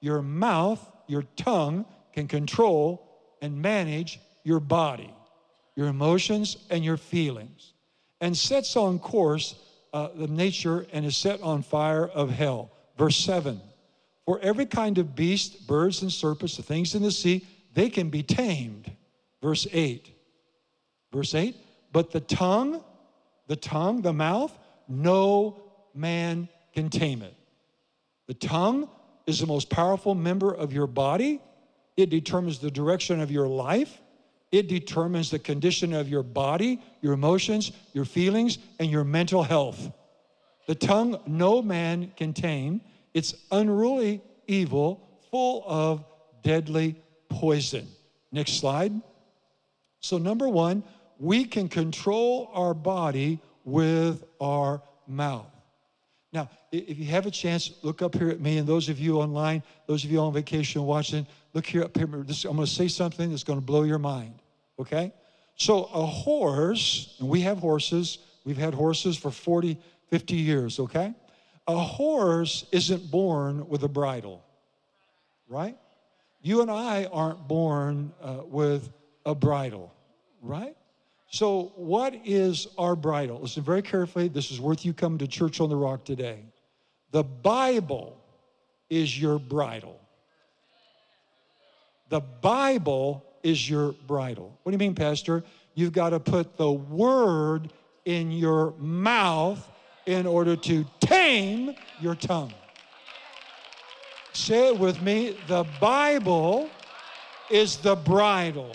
Your 0.00 0.20
mouth, 0.20 0.80
your 1.06 1.24
tongue 1.36 1.86
can 2.12 2.28
control 2.28 3.08
and 3.40 3.62
manage 3.62 4.20
your 4.44 4.60
body, 4.60 5.12
your 5.74 5.86
emotions, 5.88 6.56
and 6.70 6.84
your 6.84 6.96
feelings, 6.96 7.72
and 8.20 8.36
sets 8.36 8.76
on 8.76 8.98
course 8.98 9.54
uh, 9.92 10.08
the 10.14 10.26
nature 10.26 10.86
and 10.92 11.04
is 11.04 11.16
set 11.16 11.40
on 11.42 11.62
fire 11.62 12.06
of 12.06 12.30
hell. 12.30 12.70
Verse 12.98 13.16
7 13.16 13.60
For 14.24 14.38
every 14.40 14.66
kind 14.66 14.98
of 14.98 15.14
beast, 15.14 15.66
birds 15.66 16.02
and 16.02 16.12
serpents, 16.12 16.56
the 16.56 16.62
things 16.62 16.94
in 16.94 17.02
the 17.02 17.10
sea, 17.10 17.46
they 17.74 17.90
can 17.90 18.08
be 18.08 18.22
tamed. 18.22 18.90
Verse 19.40 19.66
8. 19.72 20.10
Verse 21.12 21.34
8 21.34 21.56
But 21.92 22.10
the 22.10 22.20
tongue, 22.20 22.82
the 23.48 23.56
tongue, 23.56 24.02
the 24.02 24.12
mouth, 24.12 24.56
no 24.88 25.62
man 25.94 26.48
can 26.72 26.88
tame 26.88 27.22
it. 27.22 27.34
The 28.28 28.34
tongue 28.34 28.88
is 29.26 29.40
the 29.40 29.46
most 29.46 29.68
powerful 29.68 30.14
member 30.14 30.52
of 30.52 30.72
your 30.72 30.86
body. 30.86 31.40
It 31.96 32.10
determines 32.10 32.58
the 32.58 32.70
direction 32.70 33.20
of 33.20 33.30
your 33.30 33.48
life. 33.48 34.00
It 34.50 34.68
determines 34.68 35.30
the 35.30 35.38
condition 35.38 35.92
of 35.92 36.08
your 36.08 36.22
body, 36.22 36.80
your 37.00 37.14
emotions, 37.14 37.72
your 37.92 38.04
feelings, 38.04 38.58
and 38.78 38.90
your 38.90 39.04
mental 39.04 39.42
health. 39.42 39.90
The 40.66 40.74
tongue 40.74 41.20
no 41.26 41.62
man 41.62 42.12
can 42.16 42.32
tame. 42.32 42.82
It's 43.14 43.34
unruly 43.50 44.22
evil, 44.46 45.20
full 45.30 45.64
of 45.66 46.04
deadly 46.42 46.96
poison. 47.28 47.86
Next 48.30 48.58
slide. 48.58 48.92
So, 50.00 50.18
number 50.18 50.48
one, 50.48 50.82
we 51.18 51.44
can 51.44 51.68
control 51.68 52.50
our 52.52 52.74
body 52.74 53.38
with 53.64 54.24
our 54.40 54.82
mouth. 55.06 55.46
Now, 56.32 56.48
if 56.72 56.98
you 56.98 57.04
have 57.06 57.26
a 57.26 57.30
chance, 57.30 57.72
look 57.82 58.00
up 58.00 58.14
here 58.14 58.30
at 58.30 58.40
me, 58.40 58.58
and 58.58 58.66
those 58.66 58.88
of 58.88 58.98
you 58.98 59.18
online, 59.18 59.62
those 59.86 60.02
of 60.04 60.10
you 60.10 60.18
on 60.18 60.32
vacation 60.32 60.82
watching, 60.82 61.26
look 61.52 61.66
here 61.66 61.84
up 61.84 61.96
here. 61.96 62.06
I'm 62.06 62.24
going 62.24 62.26
to 62.26 62.66
say 62.66 62.88
something 62.88 63.30
that's 63.30 63.44
going 63.44 63.58
to 63.58 63.64
blow 63.64 63.82
your 63.82 63.98
mind 63.98 64.34
okay? 64.82 65.12
So 65.56 65.84
a 65.84 66.04
horse, 66.04 67.16
and 67.18 67.28
we 67.28 67.40
have 67.40 67.58
horses, 67.58 68.18
we've 68.44 68.58
had 68.58 68.74
horses 68.74 69.16
for 69.16 69.30
40, 69.30 69.78
50 70.08 70.34
years, 70.34 70.78
okay? 70.78 71.14
A 71.68 71.78
horse 71.78 72.66
isn't 72.72 73.10
born 73.10 73.68
with 73.68 73.84
a 73.84 73.88
bridle, 73.88 74.42
right? 75.48 75.76
You 76.40 76.60
and 76.60 76.70
I 76.70 77.04
aren't 77.04 77.46
born 77.46 78.12
uh, 78.20 78.40
with 78.44 78.90
a 79.24 79.34
bridle, 79.34 79.92
right? 80.40 80.76
So, 81.30 81.72
what 81.76 82.14
is 82.24 82.66
our 82.76 82.96
bridle? 82.96 83.40
Listen 83.40 83.62
very 83.62 83.80
carefully. 83.80 84.28
This 84.28 84.50
is 84.50 84.60
worth 84.60 84.84
you 84.84 84.92
coming 84.92 85.18
to 85.18 85.28
Church 85.28 85.60
on 85.60 85.70
the 85.70 85.76
Rock 85.76 86.04
today. 86.04 86.40
The 87.12 87.22
Bible 87.22 88.18
is 88.90 89.18
your 89.18 89.38
bridle. 89.38 89.98
The 92.08 92.20
Bible 92.20 93.24
is 93.42 93.70
your 93.70 93.92
bridle. 93.92 94.58
What 94.62 94.72
do 94.72 94.74
you 94.74 94.78
mean, 94.78 94.94
Pastor? 94.94 95.44
You've 95.74 95.92
got 95.92 96.10
to 96.10 96.20
put 96.20 96.56
the 96.56 96.70
word 96.70 97.72
in 98.04 98.30
your 98.30 98.74
mouth 98.78 99.66
in 100.06 100.26
order 100.26 100.56
to 100.56 100.84
tame 101.00 101.74
your 102.00 102.14
tongue. 102.14 102.52
Say 104.32 104.68
it 104.68 104.78
with 104.78 105.00
me 105.02 105.36
the 105.46 105.64
Bible 105.80 106.70
is 107.50 107.76
the 107.76 107.94
bridle. 107.94 108.74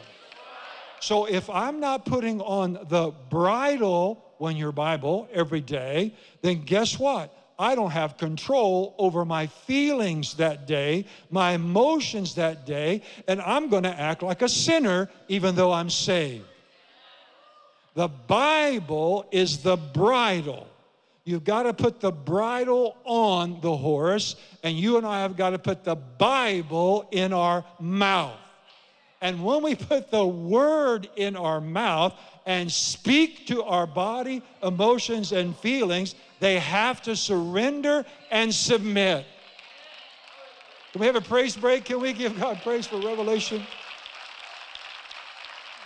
So 1.00 1.26
if 1.26 1.50
I'm 1.50 1.80
not 1.80 2.06
putting 2.06 2.42
on 2.42 2.80
the 2.90 3.12
bridle 3.30 4.24
when 4.38 4.56
your 4.56 4.72
Bible 4.72 5.28
every 5.34 5.62
day, 5.62 6.14
then 6.42 6.64
guess 6.64 6.98
what? 7.00 7.34
I 7.60 7.74
don't 7.74 7.92
have 7.92 8.18
control 8.18 8.94
over 9.00 9.26
my 9.26 9.48
feelings 9.48 10.36
that 10.36 10.68
day, 10.68 11.06
my 11.32 11.54
emotions 11.54 12.36
that 12.36 12.68
day, 12.68 13.02
and 13.28 13.42
I'm 13.42 13.68
going 13.70 13.84
to 13.84 14.00
act 14.00 14.22
like 14.22 14.44
a 14.44 14.50
sinner 14.50 15.10
even 15.28 15.56
though 15.56 15.72
I'm 15.72 15.90
saved. 15.90 16.46
The 17.96 18.08
Bible 18.08 19.28
is 19.32 19.64
the 19.64 19.76
bridle. 19.76 20.68
You've 21.28 21.44
got 21.44 21.64
to 21.64 21.74
put 21.74 22.00
the 22.00 22.10
bridle 22.10 22.96
on 23.04 23.60
the 23.60 23.76
horse, 23.76 24.38
and 24.64 24.78
you 24.78 24.96
and 24.96 25.06
I 25.06 25.24
have 25.24 25.36
got 25.36 25.50
to 25.50 25.60
put 25.60 25.84
the 25.84 25.98
Bible 25.98 27.06
in 27.12 27.34
our 27.34 27.66
mouth. 27.82 28.40
And 29.20 29.44
when 29.44 29.62
we 29.62 29.76
put 29.76 30.10
the 30.10 30.26
word 30.26 31.10
in 31.18 31.36
our 31.36 31.60
mouth 31.60 32.14
and 32.46 32.72
speak 32.72 33.46
to 33.48 33.62
our 33.64 33.86
body, 33.86 34.42
emotions, 34.64 35.34
and 35.34 35.54
feelings, 35.58 36.16
they 36.40 36.60
have 36.60 37.02
to 37.02 37.14
surrender 37.14 38.06
and 38.32 38.56
submit. 38.56 39.26
Can 40.94 41.02
we 41.02 41.08
have 41.08 41.18
a 41.18 41.22
praise 41.22 41.58
break? 41.58 41.84
Can 41.84 42.00
we 42.00 42.14
give 42.14 42.40
God 42.40 42.62
praise 42.64 42.88
for 42.88 43.02
revelation? 43.02 43.64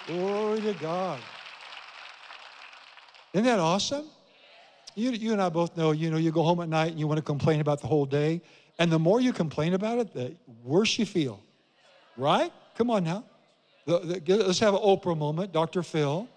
Glory 0.06 0.62
to 0.62 0.74
God. 0.74 1.20
Isn't 3.34 3.46
that 3.46 3.58
awesome? 3.58 4.06
You, 4.96 5.12
you 5.12 5.32
and 5.32 5.42
I 5.42 5.50
both 5.50 5.78
know, 5.78 5.92
you 5.92 6.12
know, 6.12 6.18
you 6.18 6.32
go 6.32 6.44
home 6.44 6.60
at 6.62 6.70
night 6.70 6.92
and 6.92 7.00
you 7.00 7.08
want 7.08 7.18
to 7.18 7.24
complain 7.24 7.62
about 7.62 7.82
the 7.82 7.88
whole 7.88 8.06
day. 8.06 8.42
And 8.80 8.92
the 8.92 9.00
more 9.00 9.22
you 9.22 9.34
complain 9.34 9.74
about 9.74 10.00
it, 10.00 10.14
the 10.14 10.36
worse 10.64 10.98
you 10.98 11.06
feel. 11.06 11.40
Right? 12.18 12.52
Come 12.76 12.90
on 12.90 13.04
now. 13.04 13.24
The, 13.86 14.00
the, 14.00 14.38
let's 14.38 14.60
have 14.60 14.74
an 14.74 14.82
Oprah 14.82 15.18
moment, 15.18 15.52
Dr. 15.52 15.84
Phil. 15.84 16.28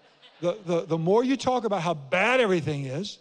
The, 0.41 0.57
the, 0.65 0.85
the 0.85 0.97
more 0.97 1.23
you 1.23 1.37
talk 1.37 1.63
about 1.63 1.81
how 1.81 1.93
bad 1.93 2.39
everything 2.39 2.85
is, 2.85 3.19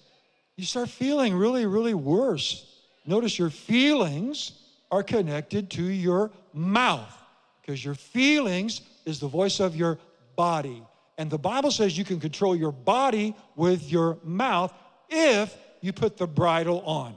you 0.56 0.64
start 0.64 0.88
feeling 0.88 1.34
really, 1.34 1.66
really 1.66 1.94
worse. 1.94 2.66
Notice 3.06 3.38
your 3.38 3.50
feelings 3.50 4.52
are 4.90 5.02
connected 5.02 5.70
to 5.72 5.82
your 5.82 6.30
mouth 6.52 7.12
because 7.60 7.84
your 7.84 7.94
feelings 7.94 8.82
is 9.04 9.20
the 9.20 9.28
voice 9.28 9.60
of 9.60 9.74
your 9.74 9.98
body. 10.36 10.82
And 11.18 11.30
the 11.30 11.38
Bible 11.38 11.70
says 11.70 11.96
you 11.96 12.04
can 12.04 12.20
control 12.20 12.56
your 12.56 12.72
body 12.72 13.34
with 13.56 13.90
your 13.90 14.18
mouth 14.24 14.72
if 15.08 15.56
you 15.80 15.92
put 15.92 16.16
the 16.16 16.26
bridle 16.26 16.80
on. 16.80 17.16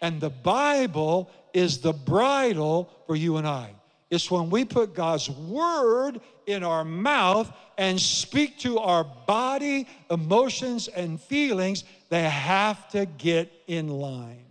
And 0.00 0.20
the 0.20 0.30
Bible 0.30 1.30
is 1.52 1.78
the 1.78 1.92
bridle 1.92 2.90
for 3.06 3.16
you 3.16 3.36
and 3.36 3.46
I. 3.46 3.74
It's 4.10 4.30
when 4.30 4.50
we 4.50 4.64
put 4.64 4.94
God's 4.94 5.30
word 5.30 6.20
in 6.46 6.62
our 6.62 6.84
mouth 6.84 7.50
and 7.78 8.00
speak 8.00 8.58
to 8.60 8.78
our 8.78 9.04
body, 9.04 9.88
emotions, 10.10 10.88
and 10.88 11.20
feelings, 11.20 11.84
they 12.10 12.22
have 12.22 12.88
to 12.90 13.06
get 13.06 13.50
in 13.66 13.88
line. 13.88 14.44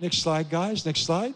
Next 0.00 0.18
slide, 0.18 0.48
guys. 0.48 0.86
Next 0.86 1.00
slide. 1.00 1.34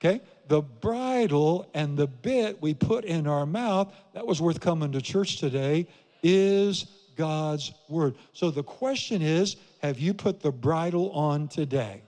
Okay. 0.00 0.20
The 0.48 0.62
bridle 0.62 1.68
and 1.74 1.96
the 1.96 2.06
bit 2.06 2.60
we 2.60 2.74
put 2.74 3.04
in 3.04 3.26
our 3.26 3.46
mouth, 3.46 3.92
that 4.14 4.26
was 4.26 4.40
worth 4.40 4.60
coming 4.60 4.92
to 4.92 5.00
church 5.00 5.38
today, 5.38 5.86
is 6.22 6.86
God's 7.16 7.72
word. 7.88 8.14
So 8.32 8.50
the 8.50 8.62
question 8.62 9.22
is 9.22 9.56
have 9.82 9.98
you 9.98 10.14
put 10.14 10.40
the 10.40 10.52
bridle 10.52 11.10
on 11.10 11.48
today? 11.48 12.02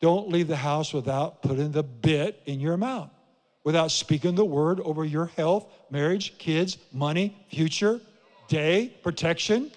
Don't 0.00 0.30
leave 0.30 0.48
the 0.48 0.56
house 0.56 0.92
without 0.94 1.42
putting 1.42 1.72
the 1.72 1.82
bit 1.82 2.40
in 2.46 2.58
your 2.60 2.76
mouth 2.76 3.10
without 3.64 3.90
speaking 3.90 4.34
the 4.34 4.44
word 4.44 4.80
over 4.80 5.04
your 5.04 5.26
health, 5.26 5.66
marriage, 5.90 6.36
kids, 6.38 6.78
money, 6.92 7.36
future, 7.50 8.00
day, 8.48 8.92
protection, 9.02 9.70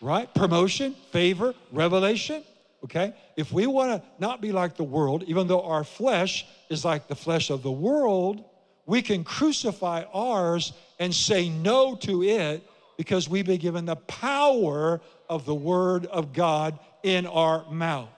right? 0.00 0.32
Promotion, 0.34 0.94
favor, 1.10 1.54
revelation. 1.72 2.42
Okay? 2.84 3.14
If 3.36 3.52
we 3.52 3.66
want 3.66 3.90
to 3.90 4.08
not 4.18 4.40
be 4.40 4.52
like 4.52 4.76
the 4.76 4.84
world, 4.84 5.24
even 5.26 5.46
though 5.46 5.62
our 5.62 5.84
flesh 5.84 6.46
is 6.68 6.84
like 6.84 7.08
the 7.08 7.14
flesh 7.14 7.50
of 7.50 7.62
the 7.62 7.72
world, 7.72 8.44
we 8.86 9.02
can 9.02 9.24
crucify 9.24 10.04
ours 10.12 10.72
and 10.98 11.14
say 11.14 11.48
no 11.48 11.96
to 11.96 12.22
it 12.22 12.62
because 12.96 13.28
we've 13.28 13.46
been 13.46 13.58
given 13.58 13.84
the 13.84 13.96
power 13.96 15.00
of 15.28 15.44
the 15.44 15.54
Word 15.54 16.06
of 16.06 16.32
God 16.32 16.78
in 17.02 17.26
our 17.26 17.68
mouth. 17.70 18.08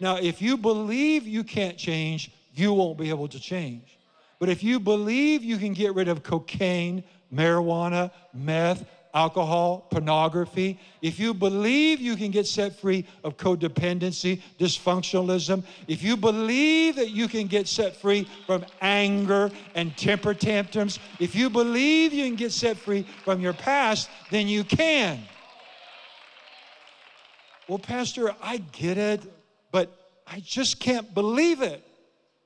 Now, 0.00 0.16
if 0.16 0.42
you 0.42 0.56
believe 0.56 1.26
you 1.26 1.44
can't 1.44 1.78
change, 1.78 2.30
you 2.54 2.72
won't 2.72 2.98
be 2.98 3.10
able 3.10 3.28
to 3.28 3.40
change. 3.40 3.98
But 4.38 4.48
if 4.48 4.64
you 4.64 4.80
believe 4.80 5.44
you 5.44 5.56
can 5.56 5.72
get 5.72 5.94
rid 5.94 6.08
of 6.08 6.22
cocaine, 6.22 7.04
marijuana, 7.32 8.10
meth, 8.34 8.84
alcohol, 9.14 9.86
pornography, 9.90 10.78
if 11.02 11.18
you 11.18 11.34
believe 11.34 12.00
you 12.00 12.16
can 12.16 12.30
get 12.30 12.46
set 12.46 12.74
free 12.78 13.06
of 13.24 13.36
codependency, 13.36 14.40
dysfunctionalism, 14.58 15.64
if 15.86 16.02
you 16.02 16.16
believe 16.16 16.96
that 16.96 17.10
you 17.10 17.28
can 17.28 17.46
get 17.46 17.68
set 17.68 17.96
free 17.96 18.26
from 18.46 18.64
anger 18.80 19.50
and 19.74 19.96
temper 19.96 20.34
tantrums, 20.34 20.98
if 21.18 21.34
you 21.34 21.50
believe 21.50 22.12
you 22.12 22.24
can 22.24 22.36
get 22.36 22.52
set 22.52 22.76
free 22.76 23.06
from 23.24 23.40
your 23.40 23.52
past, 23.52 24.08
then 24.30 24.48
you 24.48 24.64
can. 24.64 25.20
Well, 27.68 27.78
Pastor, 27.78 28.34
I 28.42 28.58
get 28.72 28.98
it, 28.98 29.22
but 29.70 29.96
I 30.26 30.40
just 30.40 30.80
can't 30.80 31.12
believe 31.14 31.62
it. 31.62 31.86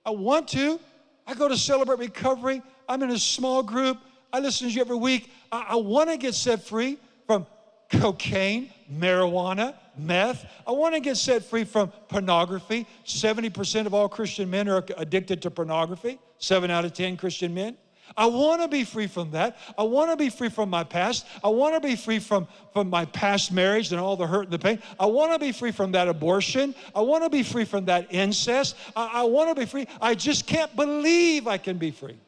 I 0.05 0.11
want 0.11 0.49
to. 0.49 0.79
I 1.27 1.35
go 1.35 1.49
to 1.49 1.57
Celebrate 1.57 1.99
Recovery. 1.99 2.63
I'm 2.89 3.03
in 3.03 3.11
a 3.11 3.19
small 3.19 3.63
group. 3.63 3.99
I 4.37 4.39
listen 4.39 4.69
to 4.69 4.75
you 4.75 4.83
every 4.83 4.97
week. 4.97 5.31
I, 5.51 5.69
I 5.71 5.77
want 5.77 6.11
to 6.11 6.19
get 6.19 6.35
set 6.35 6.63
free 6.63 6.99
from 7.27 7.47
cocaine, 7.91 8.71
marijuana, 8.93 9.75
meth. 9.97 10.45
I 10.67 10.73
want 10.73 10.95
to 10.95 11.01
get 11.01 11.17
set 11.17 11.43
free 11.43 11.65
from 11.65 11.89
pornography. 12.09 12.87
70% 13.07 13.87
of 13.87 13.95
all 13.95 14.11
Christian 14.11 14.51
men 14.51 14.69
are 14.69 14.85
addicted 14.99 15.41
to 15.41 15.51
pornography, 15.51 16.19
seven 16.37 16.71
out 16.71 16.85
of 16.85 16.93
10 16.93 17.17
Christian 17.17 17.55
men. 17.55 17.79
I 18.15 18.27
want 18.27 18.61
to 18.61 18.69
be 18.69 18.85
free 18.85 19.07
from 19.07 19.31
that. 19.31 19.57
I 19.79 19.85
want 19.85 20.11
to 20.11 20.19
be 20.19 20.29
free 20.29 20.51
from 20.51 20.69
my 20.69 20.85
past. 20.85 21.27
I 21.43 21.49
want 21.49 21.75
to 21.75 21.81
be 21.81 21.97
free 21.97 22.19
from, 22.19 22.47
from 22.75 22.91
my 22.91 23.07
past 23.07 23.51
marriage 23.51 23.91
and 23.91 23.99
all 23.99 24.19
the 24.19 24.27
hurt 24.27 24.45
and 24.45 24.53
the 24.53 24.59
pain. 24.59 24.83
I 25.01 25.07
want 25.07 25.33
to 25.33 25.39
be 25.39 25.51
free 25.51 25.73
from 25.73 25.93
that 25.93 26.09
abortion. 26.09 26.75
I 26.95 27.01
want 27.01 27.25
to 27.25 27.31
be 27.31 27.43
free 27.43 27.65
from 27.65 27.87
that 27.87 28.13
incest. 28.13 28.77
I, 28.95 29.23
I 29.23 29.23
want 29.23 29.49
to 29.49 29.59
be 29.59 29.65
free. 29.65 29.89
I 29.99 30.15
just 30.15 30.47
can't 30.47 30.77
believe 30.77 31.47
I 31.47 31.57
can 31.57 31.79
be 31.79 31.91
free. 31.91 32.19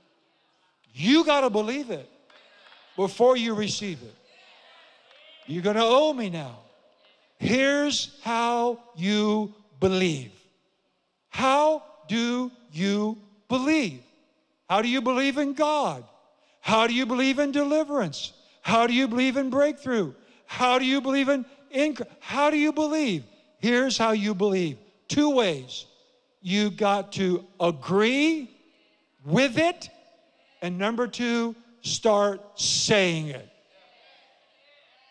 You 0.98 1.24
got 1.24 1.42
to 1.42 1.50
believe 1.50 1.90
it 1.90 2.10
before 2.96 3.36
you 3.36 3.54
receive 3.54 4.02
it. 4.02 4.14
You're 5.46 5.62
going 5.62 5.76
to 5.76 5.84
owe 5.84 6.12
me 6.12 6.28
now. 6.28 6.58
Here's 7.38 8.18
how 8.22 8.80
you 8.96 9.54
believe. 9.78 10.32
How 11.28 11.84
do 12.08 12.50
you 12.72 13.16
believe? 13.48 14.02
How 14.68 14.82
do 14.82 14.88
you 14.88 15.00
believe 15.00 15.38
in 15.38 15.52
God? 15.52 16.02
How 16.60 16.88
do 16.88 16.92
you 16.92 17.06
believe 17.06 17.38
in 17.38 17.52
deliverance? 17.52 18.32
How 18.62 18.88
do 18.88 18.92
you 18.92 19.06
believe 19.06 19.36
in 19.36 19.50
breakthrough? 19.50 20.14
How 20.46 20.80
do 20.80 20.84
you 20.84 21.00
believe 21.00 21.28
in 21.28 21.46
increase? 21.70 22.08
How 22.18 22.50
do 22.50 22.58
you 22.58 22.72
believe? 22.72 23.22
Here's 23.60 23.96
how 23.96 24.10
you 24.10 24.34
believe 24.34 24.78
two 25.06 25.30
ways. 25.30 25.86
You 26.42 26.70
got 26.70 27.12
to 27.12 27.44
agree 27.60 28.50
with 29.24 29.58
it, 29.58 29.90
and 30.62 30.78
number 30.78 31.06
two, 31.06 31.54
start 31.82 32.40
saying 32.60 33.28
it. 33.28 33.48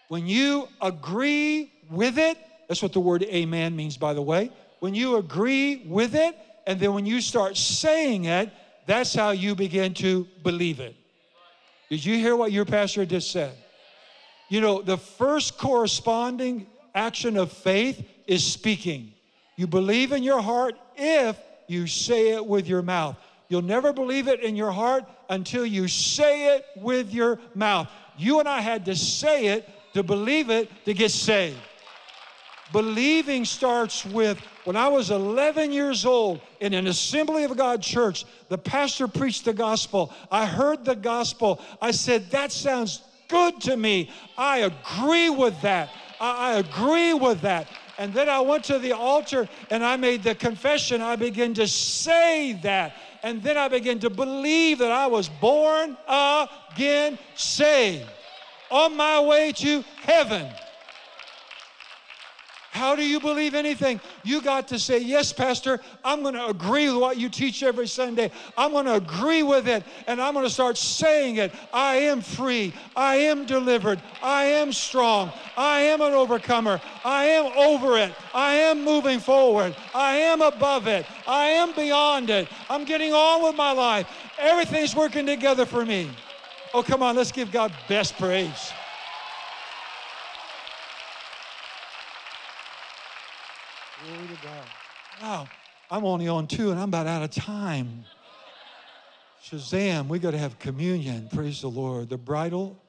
When 0.10 0.28
you 0.28 0.68
agree 0.82 1.72
with 1.90 2.18
it, 2.18 2.38
that's 2.68 2.82
what 2.82 2.94
the 2.94 3.00
word 3.00 3.24
amen 3.24 3.76
means, 3.76 3.98
by 3.98 4.14
the 4.14 4.22
way. 4.22 4.52
When 4.80 4.94
you 4.94 5.18
agree 5.18 5.84
with 5.88 6.16
it, 6.16 6.36
and 6.66 6.80
then 6.80 6.94
when 6.94 7.06
you 7.06 7.22
start 7.22 7.58
saying 7.58 8.26
it, 8.26 8.52
that's 8.86 9.14
how 9.14 9.32
you 9.32 9.56
begin 9.56 9.94
to 9.96 10.28
believe 10.44 10.80
it. 10.80 10.96
Did 11.90 12.04
you 12.04 12.16
hear 12.16 12.36
what 12.36 12.52
your 12.52 12.66
pastor 12.66 13.06
just 13.06 13.32
said? 13.32 13.54
You 14.50 14.62
know, 14.62 14.82
the 14.82 14.98
first 14.98 15.58
corresponding 15.58 16.68
action 16.94 17.38
of 17.38 17.52
faith 17.52 18.06
is 18.28 18.46
speaking. 18.46 19.14
You 19.56 19.68
believe 19.68 20.12
in 20.12 20.24
your 20.24 20.42
heart 20.42 20.76
if 20.96 21.38
you 21.68 21.88
say 21.88 22.30
it 22.32 22.46
with 22.46 22.68
your 22.68 22.82
mouth. 22.82 23.18
You'll 23.50 23.62
never 23.62 23.94
believe 23.94 24.28
it 24.28 24.42
in 24.42 24.56
your 24.56 24.72
heart 24.72 25.06
until 25.30 25.66
you 25.66 25.88
say 25.88 26.56
it 26.56 26.66
with 26.76 27.14
your 27.14 27.40
mouth. 27.56 27.90
You 28.18 28.40
and 28.40 28.48
I 28.48 28.62
had 28.62 28.86
to 28.86 28.96
say 28.96 29.48
it 29.48 29.70
to 29.94 30.04
believe 30.04 30.50
it 30.50 30.70
to 30.86 30.94
get 30.94 31.12
saved. 31.12 31.58
Believing 32.74 33.46
starts 33.46 34.06
with 34.06 34.40
when 34.66 34.76
I 34.76 34.90
was 34.90 35.12
11 35.12 35.72
years 35.72 36.06
old 36.06 36.42
in 36.60 36.74
an 36.74 36.88
Assembly 36.88 37.46
of 37.46 37.56
God 37.56 37.82
church, 37.82 38.26
the 38.50 38.58
pastor 38.58 39.08
preached 39.08 39.46
the 39.46 39.54
gospel. 39.54 40.14
I 40.30 40.46
heard 40.46 40.84
the 40.84 40.96
gospel. 40.96 41.62
I 41.82 41.92
said, 41.92 42.30
That 42.32 42.52
sounds 42.52 43.02
good 43.30 43.62
to 43.62 43.78
me. 43.78 44.12
I 44.38 44.60
agree 44.60 45.30
with 45.30 45.62
that. 45.62 45.90
I, 46.20 46.52
I 46.52 46.58
agree 46.58 47.14
with 47.14 47.42
that. 47.42 47.68
And 47.98 48.14
then 48.14 48.30
I 48.30 48.42
went 48.42 48.66
to 48.66 48.78
the 48.78 48.92
altar 48.92 49.48
and 49.70 49.84
I 49.84 49.96
made 49.96 50.24
the 50.24 50.36
confession. 50.36 51.02
I 51.02 51.16
began 51.16 51.54
to 51.56 51.68
say 51.68 52.54
that. 52.64 52.94
And 53.24 53.42
then 53.42 53.58
I 53.58 53.68
began 53.68 54.00
to 54.00 54.10
believe 54.10 54.80
that 54.80 54.92
I 54.92 55.08
was 55.08 55.30
born 55.30 55.98
again, 56.08 57.18
saved, 57.36 58.10
on 58.70 58.96
my 58.96 59.20
way 59.22 59.52
to 59.54 59.84
heaven. 60.02 60.48
How 62.78 62.96
do 62.96 63.04
you 63.04 63.20
believe 63.20 63.56
anything? 63.56 64.00
You 64.24 64.40
got 64.40 64.68
to 64.68 64.78
say, 64.78 65.00
Yes, 65.00 65.34
Pastor, 65.34 65.80
I'm 66.06 66.22
going 66.22 66.36
to 66.36 66.46
agree 66.46 66.88
with 66.88 67.02
what 67.02 67.18
you 67.18 67.28
teach 67.28 67.64
every 67.64 67.88
Sunday. 67.88 68.32
I'm 68.56 68.72
going 68.72 68.86
to 68.86 68.94
agree 68.94 69.42
with 69.42 69.68
it, 69.68 69.84
and 70.06 70.22
I'm 70.22 70.36
going 70.36 70.46
to 70.46 70.54
start 70.54 70.78
saying 70.78 71.38
it. 71.38 71.52
I 71.74 71.96
am 71.96 72.22
free. 72.22 72.74
I 72.96 73.16
am 73.16 73.48
delivered. 73.48 74.00
I 74.22 74.44
am 74.46 74.72
strong. 74.72 75.32
I 75.58 75.80
am 75.80 76.02
an 76.02 76.14
overcomer. 76.14 76.80
I 77.04 77.26
am 77.26 77.46
over 77.58 77.98
it. 77.98 78.14
I 78.32 78.54
am 78.54 78.86
moving 78.86 79.20
forward. 79.20 79.76
I 79.96 80.18
am 80.18 80.42
above 80.42 80.86
it. 80.86 81.08
I 81.28 81.46
am 81.48 81.74
beyond 81.74 82.30
it. 82.30 82.48
I'm 82.70 82.86
getting 82.86 83.12
on 83.12 83.44
with 83.44 83.56
my 83.56 83.72
life. 83.72 84.08
Everything's 84.38 84.96
working 84.96 85.26
together 85.26 85.66
for 85.66 85.84
me. 85.84 86.12
Oh, 86.76 86.84
come 86.84 87.02
on, 87.02 87.16
let's 87.16 87.32
give 87.32 87.52
God 87.52 87.74
best 87.88 88.16
praise. 88.20 88.72
Glory 94.06 94.27
to 94.27 94.27
God. 94.44 94.66
Wow, 95.22 95.48
I'm 95.90 96.06
only 96.06 96.28
on 96.28 96.48
two 96.48 96.72
and 96.72 96.80
I'm 96.80 96.90
about 96.90 97.08
out 97.08 97.24
of 97.24 97.32
time. 97.32 98.04
Shazam, 99.44 100.08
we 100.08 100.20
got 100.20 100.32
to 100.32 100.38
have 100.38 100.60
communion. 100.60 101.30
Praise 101.34 101.62
the 101.62 101.70
Lord. 101.70 102.10
The 102.10 102.18
bridle, 102.18 102.82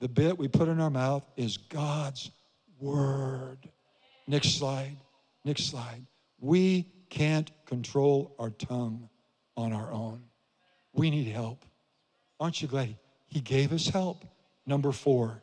the 0.00 0.08
bit 0.08 0.36
we 0.36 0.48
put 0.48 0.68
in 0.68 0.80
our 0.80 0.90
mouth 0.90 1.26
is 1.36 1.56
God's 1.56 2.30
word. 2.78 3.58
Next 4.26 4.58
slide. 4.58 4.96
Next 5.44 5.64
slide. 5.64 6.04
We 6.38 6.86
can't 7.08 7.50
control 7.64 8.34
our 8.38 8.50
tongue 8.50 9.08
on 9.56 9.72
our 9.72 9.90
own. 9.90 10.22
We 10.92 11.10
need 11.10 11.28
help. 11.28 11.64
Aren't 12.38 12.60
you 12.60 12.68
glad 12.68 12.96
He 13.26 13.40
gave 13.40 13.72
us 13.72 13.88
help? 13.88 14.24
Number 14.66 14.92
four, 14.92 15.42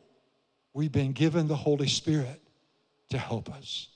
we've 0.72 0.92
been 0.92 1.12
given 1.12 1.48
the 1.48 1.56
Holy 1.56 1.88
Spirit 1.88 2.40
to 3.10 3.18
help 3.18 3.50
us 3.50 3.88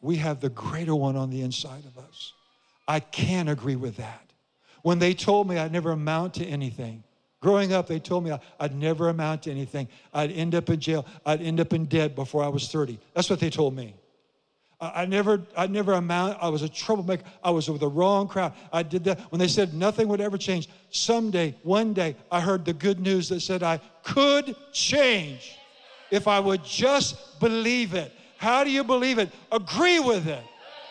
we 0.00 0.16
have 0.16 0.40
the 0.40 0.48
greater 0.48 0.94
one 0.94 1.16
on 1.16 1.30
the 1.30 1.42
inside 1.42 1.84
of 1.84 1.98
us. 1.98 2.32
I 2.88 3.00
can't 3.00 3.48
agree 3.48 3.76
with 3.76 3.96
that. 3.96 4.32
When 4.82 4.98
they 4.98 5.14
told 5.14 5.48
me 5.48 5.58
I'd 5.58 5.72
never 5.72 5.92
amount 5.92 6.34
to 6.34 6.46
anything, 6.46 7.04
growing 7.40 7.72
up, 7.72 7.86
they 7.86 7.98
told 7.98 8.24
me 8.24 8.32
I'd 8.58 8.74
never 8.74 9.08
amount 9.08 9.44
to 9.44 9.50
anything. 9.50 9.88
I'd 10.12 10.32
end 10.32 10.54
up 10.54 10.70
in 10.70 10.80
jail. 10.80 11.06
I'd 11.26 11.42
end 11.42 11.60
up 11.60 11.72
in 11.72 11.84
debt 11.84 12.14
before 12.14 12.42
I 12.42 12.48
was 12.48 12.68
30. 12.68 12.98
That's 13.14 13.28
what 13.28 13.40
they 13.40 13.50
told 13.50 13.76
me. 13.76 13.94
I, 14.80 15.04
never, 15.04 15.42
I 15.54 15.66
never 15.66 15.92
amount. 15.92 16.38
I 16.40 16.48
was 16.48 16.62
a 16.62 16.68
troublemaker. 16.68 17.22
I 17.44 17.50
was 17.50 17.68
with 17.68 17.80
the 17.80 17.88
wrong 17.88 18.26
crowd. 18.26 18.54
I 18.72 18.82
did 18.82 19.04
that 19.04 19.20
when 19.30 19.38
they 19.38 19.48
said 19.48 19.74
nothing 19.74 20.08
would 20.08 20.22
ever 20.22 20.38
change. 20.38 20.70
Someday, 20.88 21.54
one 21.62 21.92
day, 21.92 22.16
I 22.32 22.40
heard 22.40 22.64
the 22.64 22.72
good 22.72 22.98
news 22.98 23.28
that 23.28 23.40
said 23.40 23.62
I 23.62 23.78
could 24.02 24.56
change 24.72 25.58
if 26.10 26.26
I 26.26 26.40
would 26.40 26.64
just 26.64 27.38
believe 27.40 27.92
it. 27.92 28.10
How 28.40 28.64
do 28.64 28.70
you 28.70 28.82
believe 28.82 29.18
it? 29.18 29.30
Agree 29.52 30.00
with 30.00 30.26
it. 30.26 30.42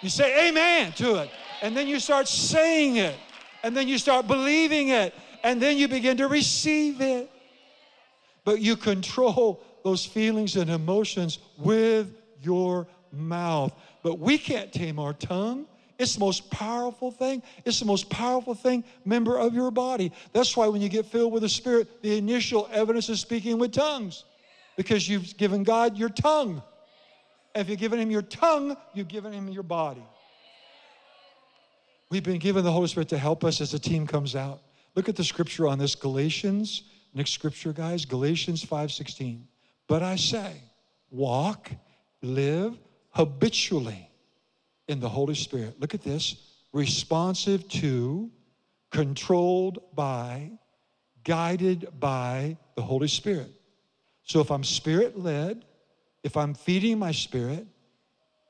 You 0.04 0.10
say 0.10 0.50
amen 0.50 0.92
to 0.98 1.16
it. 1.16 1.32
And 1.64 1.76
then 1.76 1.88
you 1.88 2.00
start 2.00 2.28
saying 2.28 2.98
it. 2.98 3.16
And 3.64 3.76
then 3.76 3.88
you 3.88 3.98
start 3.98 4.28
believing 4.28 4.90
it. 4.90 5.16
And 5.44 5.60
then 5.60 5.76
you 5.76 5.88
begin 5.88 6.18
to 6.18 6.28
receive 6.28 7.02
it. 7.02 7.28
But 8.46 8.62
you 8.62 8.76
control 8.76 9.64
those 9.84 10.06
feelings 10.06 10.58
and 10.58 10.70
emotions 10.70 11.40
with 11.58 12.14
your 12.40 12.86
mouth. 13.12 13.74
But 14.04 14.20
we 14.20 14.38
can't 14.38 14.72
tame 14.72 15.00
our 15.00 15.14
tongue. 15.14 15.66
It's 15.98 16.14
the 16.14 16.20
most 16.20 16.52
powerful 16.52 17.10
thing. 17.10 17.42
It's 17.66 17.80
the 17.80 17.86
most 17.86 18.12
powerful 18.12 18.54
thing, 18.54 18.84
member 19.06 19.40
of 19.40 19.56
your 19.56 19.72
body. 19.72 20.12
That's 20.34 20.56
why 20.56 20.68
when 20.68 20.82
you 20.82 20.90
get 20.90 21.08
filled 21.08 21.34
with 21.34 21.42
the 21.42 21.50
Spirit, 21.50 22.04
the 22.04 22.16
initial 22.16 22.70
evidence 22.72 23.10
is 23.10 23.20
speaking 23.20 23.58
with 23.58 23.72
tongues 23.72 24.24
because 24.78 25.10
you've 25.10 25.36
given 25.36 25.64
God 25.64 25.98
your 25.98 26.10
tongue. 26.10 26.62
If 27.56 27.70
you've 27.70 27.80
given 27.80 28.00
him 28.00 28.12
your 28.12 28.22
tongue, 28.22 28.78
you've 28.94 29.08
given 29.08 29.34
him 29.34 29.50
your 29.50 29.64
body. 29.64 30.04
We've 32.10 32.24
been 32.24 32.40
given 32.40 32.64
the 32.64 32.72
Holy 32.72 32.88
Spirit 32.88 33.10
to 33.10 33.18
help 33.18 33.44
us 33.44 33.62
as 33.62 33.72
the 33.72 33.80
team 33.80 34.08
comes 34.08 34.36
out. 34.36 34.62
Look 34.96 35.10
at 35.10 35.16
the 35.16 35.24
scripture 35.24 35.68
on 35.68 35.78
this 35.78 35.96
Galatians, 35.96 36.84
next 37.14 37.32
scripture, 37.32 37.72
guys, 37.74 38.06
Galatians 38.06 38.64
5:16. 38.64 39.48
But 39.88 40.04
I 40.04 40.16
say, 40.16 40.62
walk, 41.12 41.72
live 42.22 42.78
habitually 43.12 44.10
in 44.88 45.00
the 45.00 45.10
Holy 45.10 45.36
Spirit. 45.36 45.80
Look 45.80 45.94
at 45.94 46.02
this 46.02 46.36
responsive 46.74 47.68
to, 47.70 48.30
controlled 48.92 49.80
by, 49.96 50.52
guided 51.24 51.88
by 52.00 52.58
the 52.76 52.82
Holy 52.82 53.08
Spirit. 53.08 53.52
So 54.24 54.42
if 54.42 54.52
I'm 54.52 54.64
spirit 54.64 55.18
led, 55.18 55.66
if 56.24 56.38
I'm 56.38 56.54
feeding 56.54 57.00
my 57.00 57.12
spirit, 57.12 57.66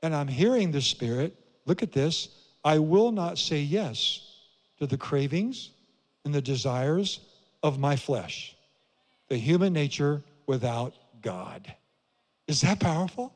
and 0.02 0.14
I'm 0.14 0.28
hearing 0.28 0.70
the 0.70 0.80
Spirit, 0.80 1.34
look 1.66 1.82
at 1.82 1.92
this, 1.92 2.28
I 2.64 2.78
will 2.78 3.12
not 3.12 3.38
say 3.38 3.60
yes 3.60 4.38
to 4.78 4.86
the 4.86 4.96
cravings 4.96 5.70
and 6.24 6.34
the 6.34 6.42
desires 6.42 7.20
of 7.62 7.78
my 7.78 7.96
flesh, 7.96 8.56
the 9.28 9.36
human 9.36 9.72
nature 9.72 10.22
without 10.46 10.94
God. 11.22 11.72
Is 12.48 12.62
that 12.62 12.80
powerful? 12.80 13.32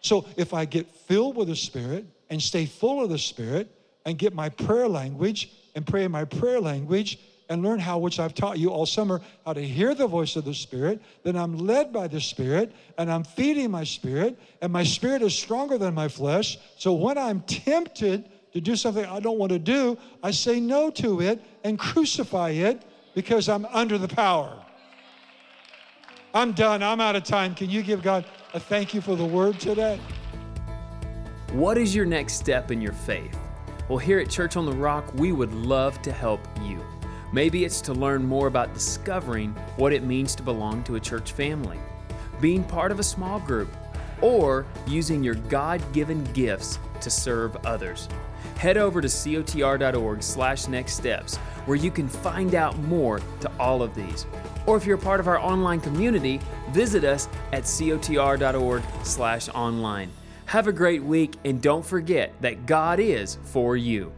So 0.00 0.26
if 0.36 0.54
I 0.54 0.64
get 0.64 0.88
filled 0.90 1.36
with 1.36 1.48
the 1.48 1.56
Spirit 1.56 2.06
and 2.30 2.40
stay 2.40 2.66
full 2.66 3.02
of 3.02 3.10
the 3.10 3.18
Spirit 3.18 3.70
and 4.04 4.18
get 4.18 4.34
my 4.34 4.48
prayer 4.48 4.88
language 4.88 5.50
and 5.74 5.86
pray 5.86 6.04
in 6.04 6.12
my 6.12 6.24
prayer 6.24 6.60
language 6.60 7.18
and 7.48 7.62
learn 7.62 7.78
how, 7.78 7.98
which 7.98 8.20
I've 8.20 8.34
taught 8.34 8.58
you 8.58 8.70
all 8.70 8.86
summer, 8.86 9.20
how 9.44 9.54
to 9.54 9.62
hear 9.62 9.94
the 9.94 10.06
voice 10.06 10.36
of 10.36 10.44
the 10.44 10.54
Spirit, 10.54 11.00
then 11.22 11.36
I'm 11.36 11.56
led 11.56 11.92
by 11.92 12.06
the 12.06 12.20
Spirit 12.20 12.72
and 12.98 13.10
I'm 13.10 13.24
feeding 13.24 13.70
my 13.70 13.84
spirit, 13.84 14.38
and 14.60 14.72
my 14.72 14.84
spirit 14.84 15.22
is 15.22 15.36
stronger 15.36 15.78
than 15.78 15.94
my 15.94 16.08
flesh. 16.08 16.58
So 16.76 16.92
when 16.92 17.16
I'm 17.16 17.40
tempted 17.42 18.28
to 18.52 18.60
do 18.60 18.76
something 18.76 19.04
I 19.04 19.20
don't 19.20 19.38
want 19.38 19.52
to 19.52 19.58
do, 19.58 19.96
I 20.22 20.30
say 20.30 20.60
no 20.60 20.90
to 20.90 21.20
it 21.20 21.42
and 21.64 21.78
crucify 21.78 22.50
it 22.50 22.82
because 23.14 23.48
I'm 23.48 23.64
under 23.66 23.98
the 23.98 24.08
power. 24.08 24.62
I'm 26.34 26.52
done. 26.52 26.82
I'm 26.82 27.00
out 27.00 27.16
of 27.16 27.24
time. 27.24 27.54
Can 27.54 27.70
you 27.70 27.82
give 27.82 28.02
God 28.02 28.24
a 28.52 28.60
thank 28.60 28.94
you 28.94 29.00
for 29.00 29.16
the 29.16 29.24
word 29.24 29.58
today? 29.58 29.98
What 31.52 31.78
is 31.78 31.94
your 31.94 32.04
next 32.04 32.34
step 32.34 32.70
in 32.70 32.80
your 32.80 32.92
faith? 32.92 33.36
Well, 33.88 33.98
here 33.98 34.18
at 34.18 34.28
Church 34.28 34.56
on 34.56 34.66
the 34.66 34.72
Rock, 34.72 35.14
we 35.14 35.32
would 35.32 35.54
love 35.54 36.02
to 36.02 36.12
help 36.12 36.40
you. 36.62 36.84
Maybe 37.32 37.64
it's 37.64 37.80
to 37.82 37.92
learn 37.92 38.24
more 38.24 38.46
about 38.46 38.72
discovering 38.74 39.50
what 39.76 39.92
it 39.92 40.02
means 40.02 40.34
to 40.36 40.42
belong 40.42 40.82
to 40.84 40.96
a 40.96 41.00
church 41.00 41.32
family, 41.32 41.78
being 42.40 42.64
part 42.64 42.90
of 42.90 43.00
a 43.00 43.02
small 43.02 43.38
group, 43.40 43.68
or 44.22 44.66
using 44.86 45.22
your 45.22 45.34
God 45.34 45.82
given 45.92 46.24
gifts 46.32 46.78
to 47.00 47.10
serve 47.10 47.56
others. 47.66 48.08
Head 48.56 48.76
over 48.76 49.00
to 49.00 49.08
cotr.org 49.08 50.22
slash 50.22 50.68
next 50.68 50.94
steps 50.94 51.36
where 51.66 51.76
you 51.76 51.90
can 51.90 52.08
find 52.08 52.54
out 52.54 52.76
more 52.80 53.20
to 53.40 53.50
all 53.60 53.82
of 53.82 53.94
these. 53.94 54.26
Or 54.66 54.76
if 54.76 54.86
you're 54.86 54.96
a 54.96 55.00
part 55.00 55.20
of 55.20 55.28
our 55.28 55.38
online 55.38 55.80
community, 55.80 56.40
visit 56.70 57.04
us 57.04 57.28
at 57.52 57.64
cotr.org 57.64 58.82
slash 59.02 59.48
online. 59.50 60.10
Have 60.46 60.66
a 60.66 60.72
great 60.72 61.02
week 61.02 61.34
and 61.44 61.60
don't 61.60 61.84
forget 61.84 62.32
that 62.40 62.64
God 62.64 63.00
is 63.00 63.36
for 63.44 63.76
you. 63.76 64.12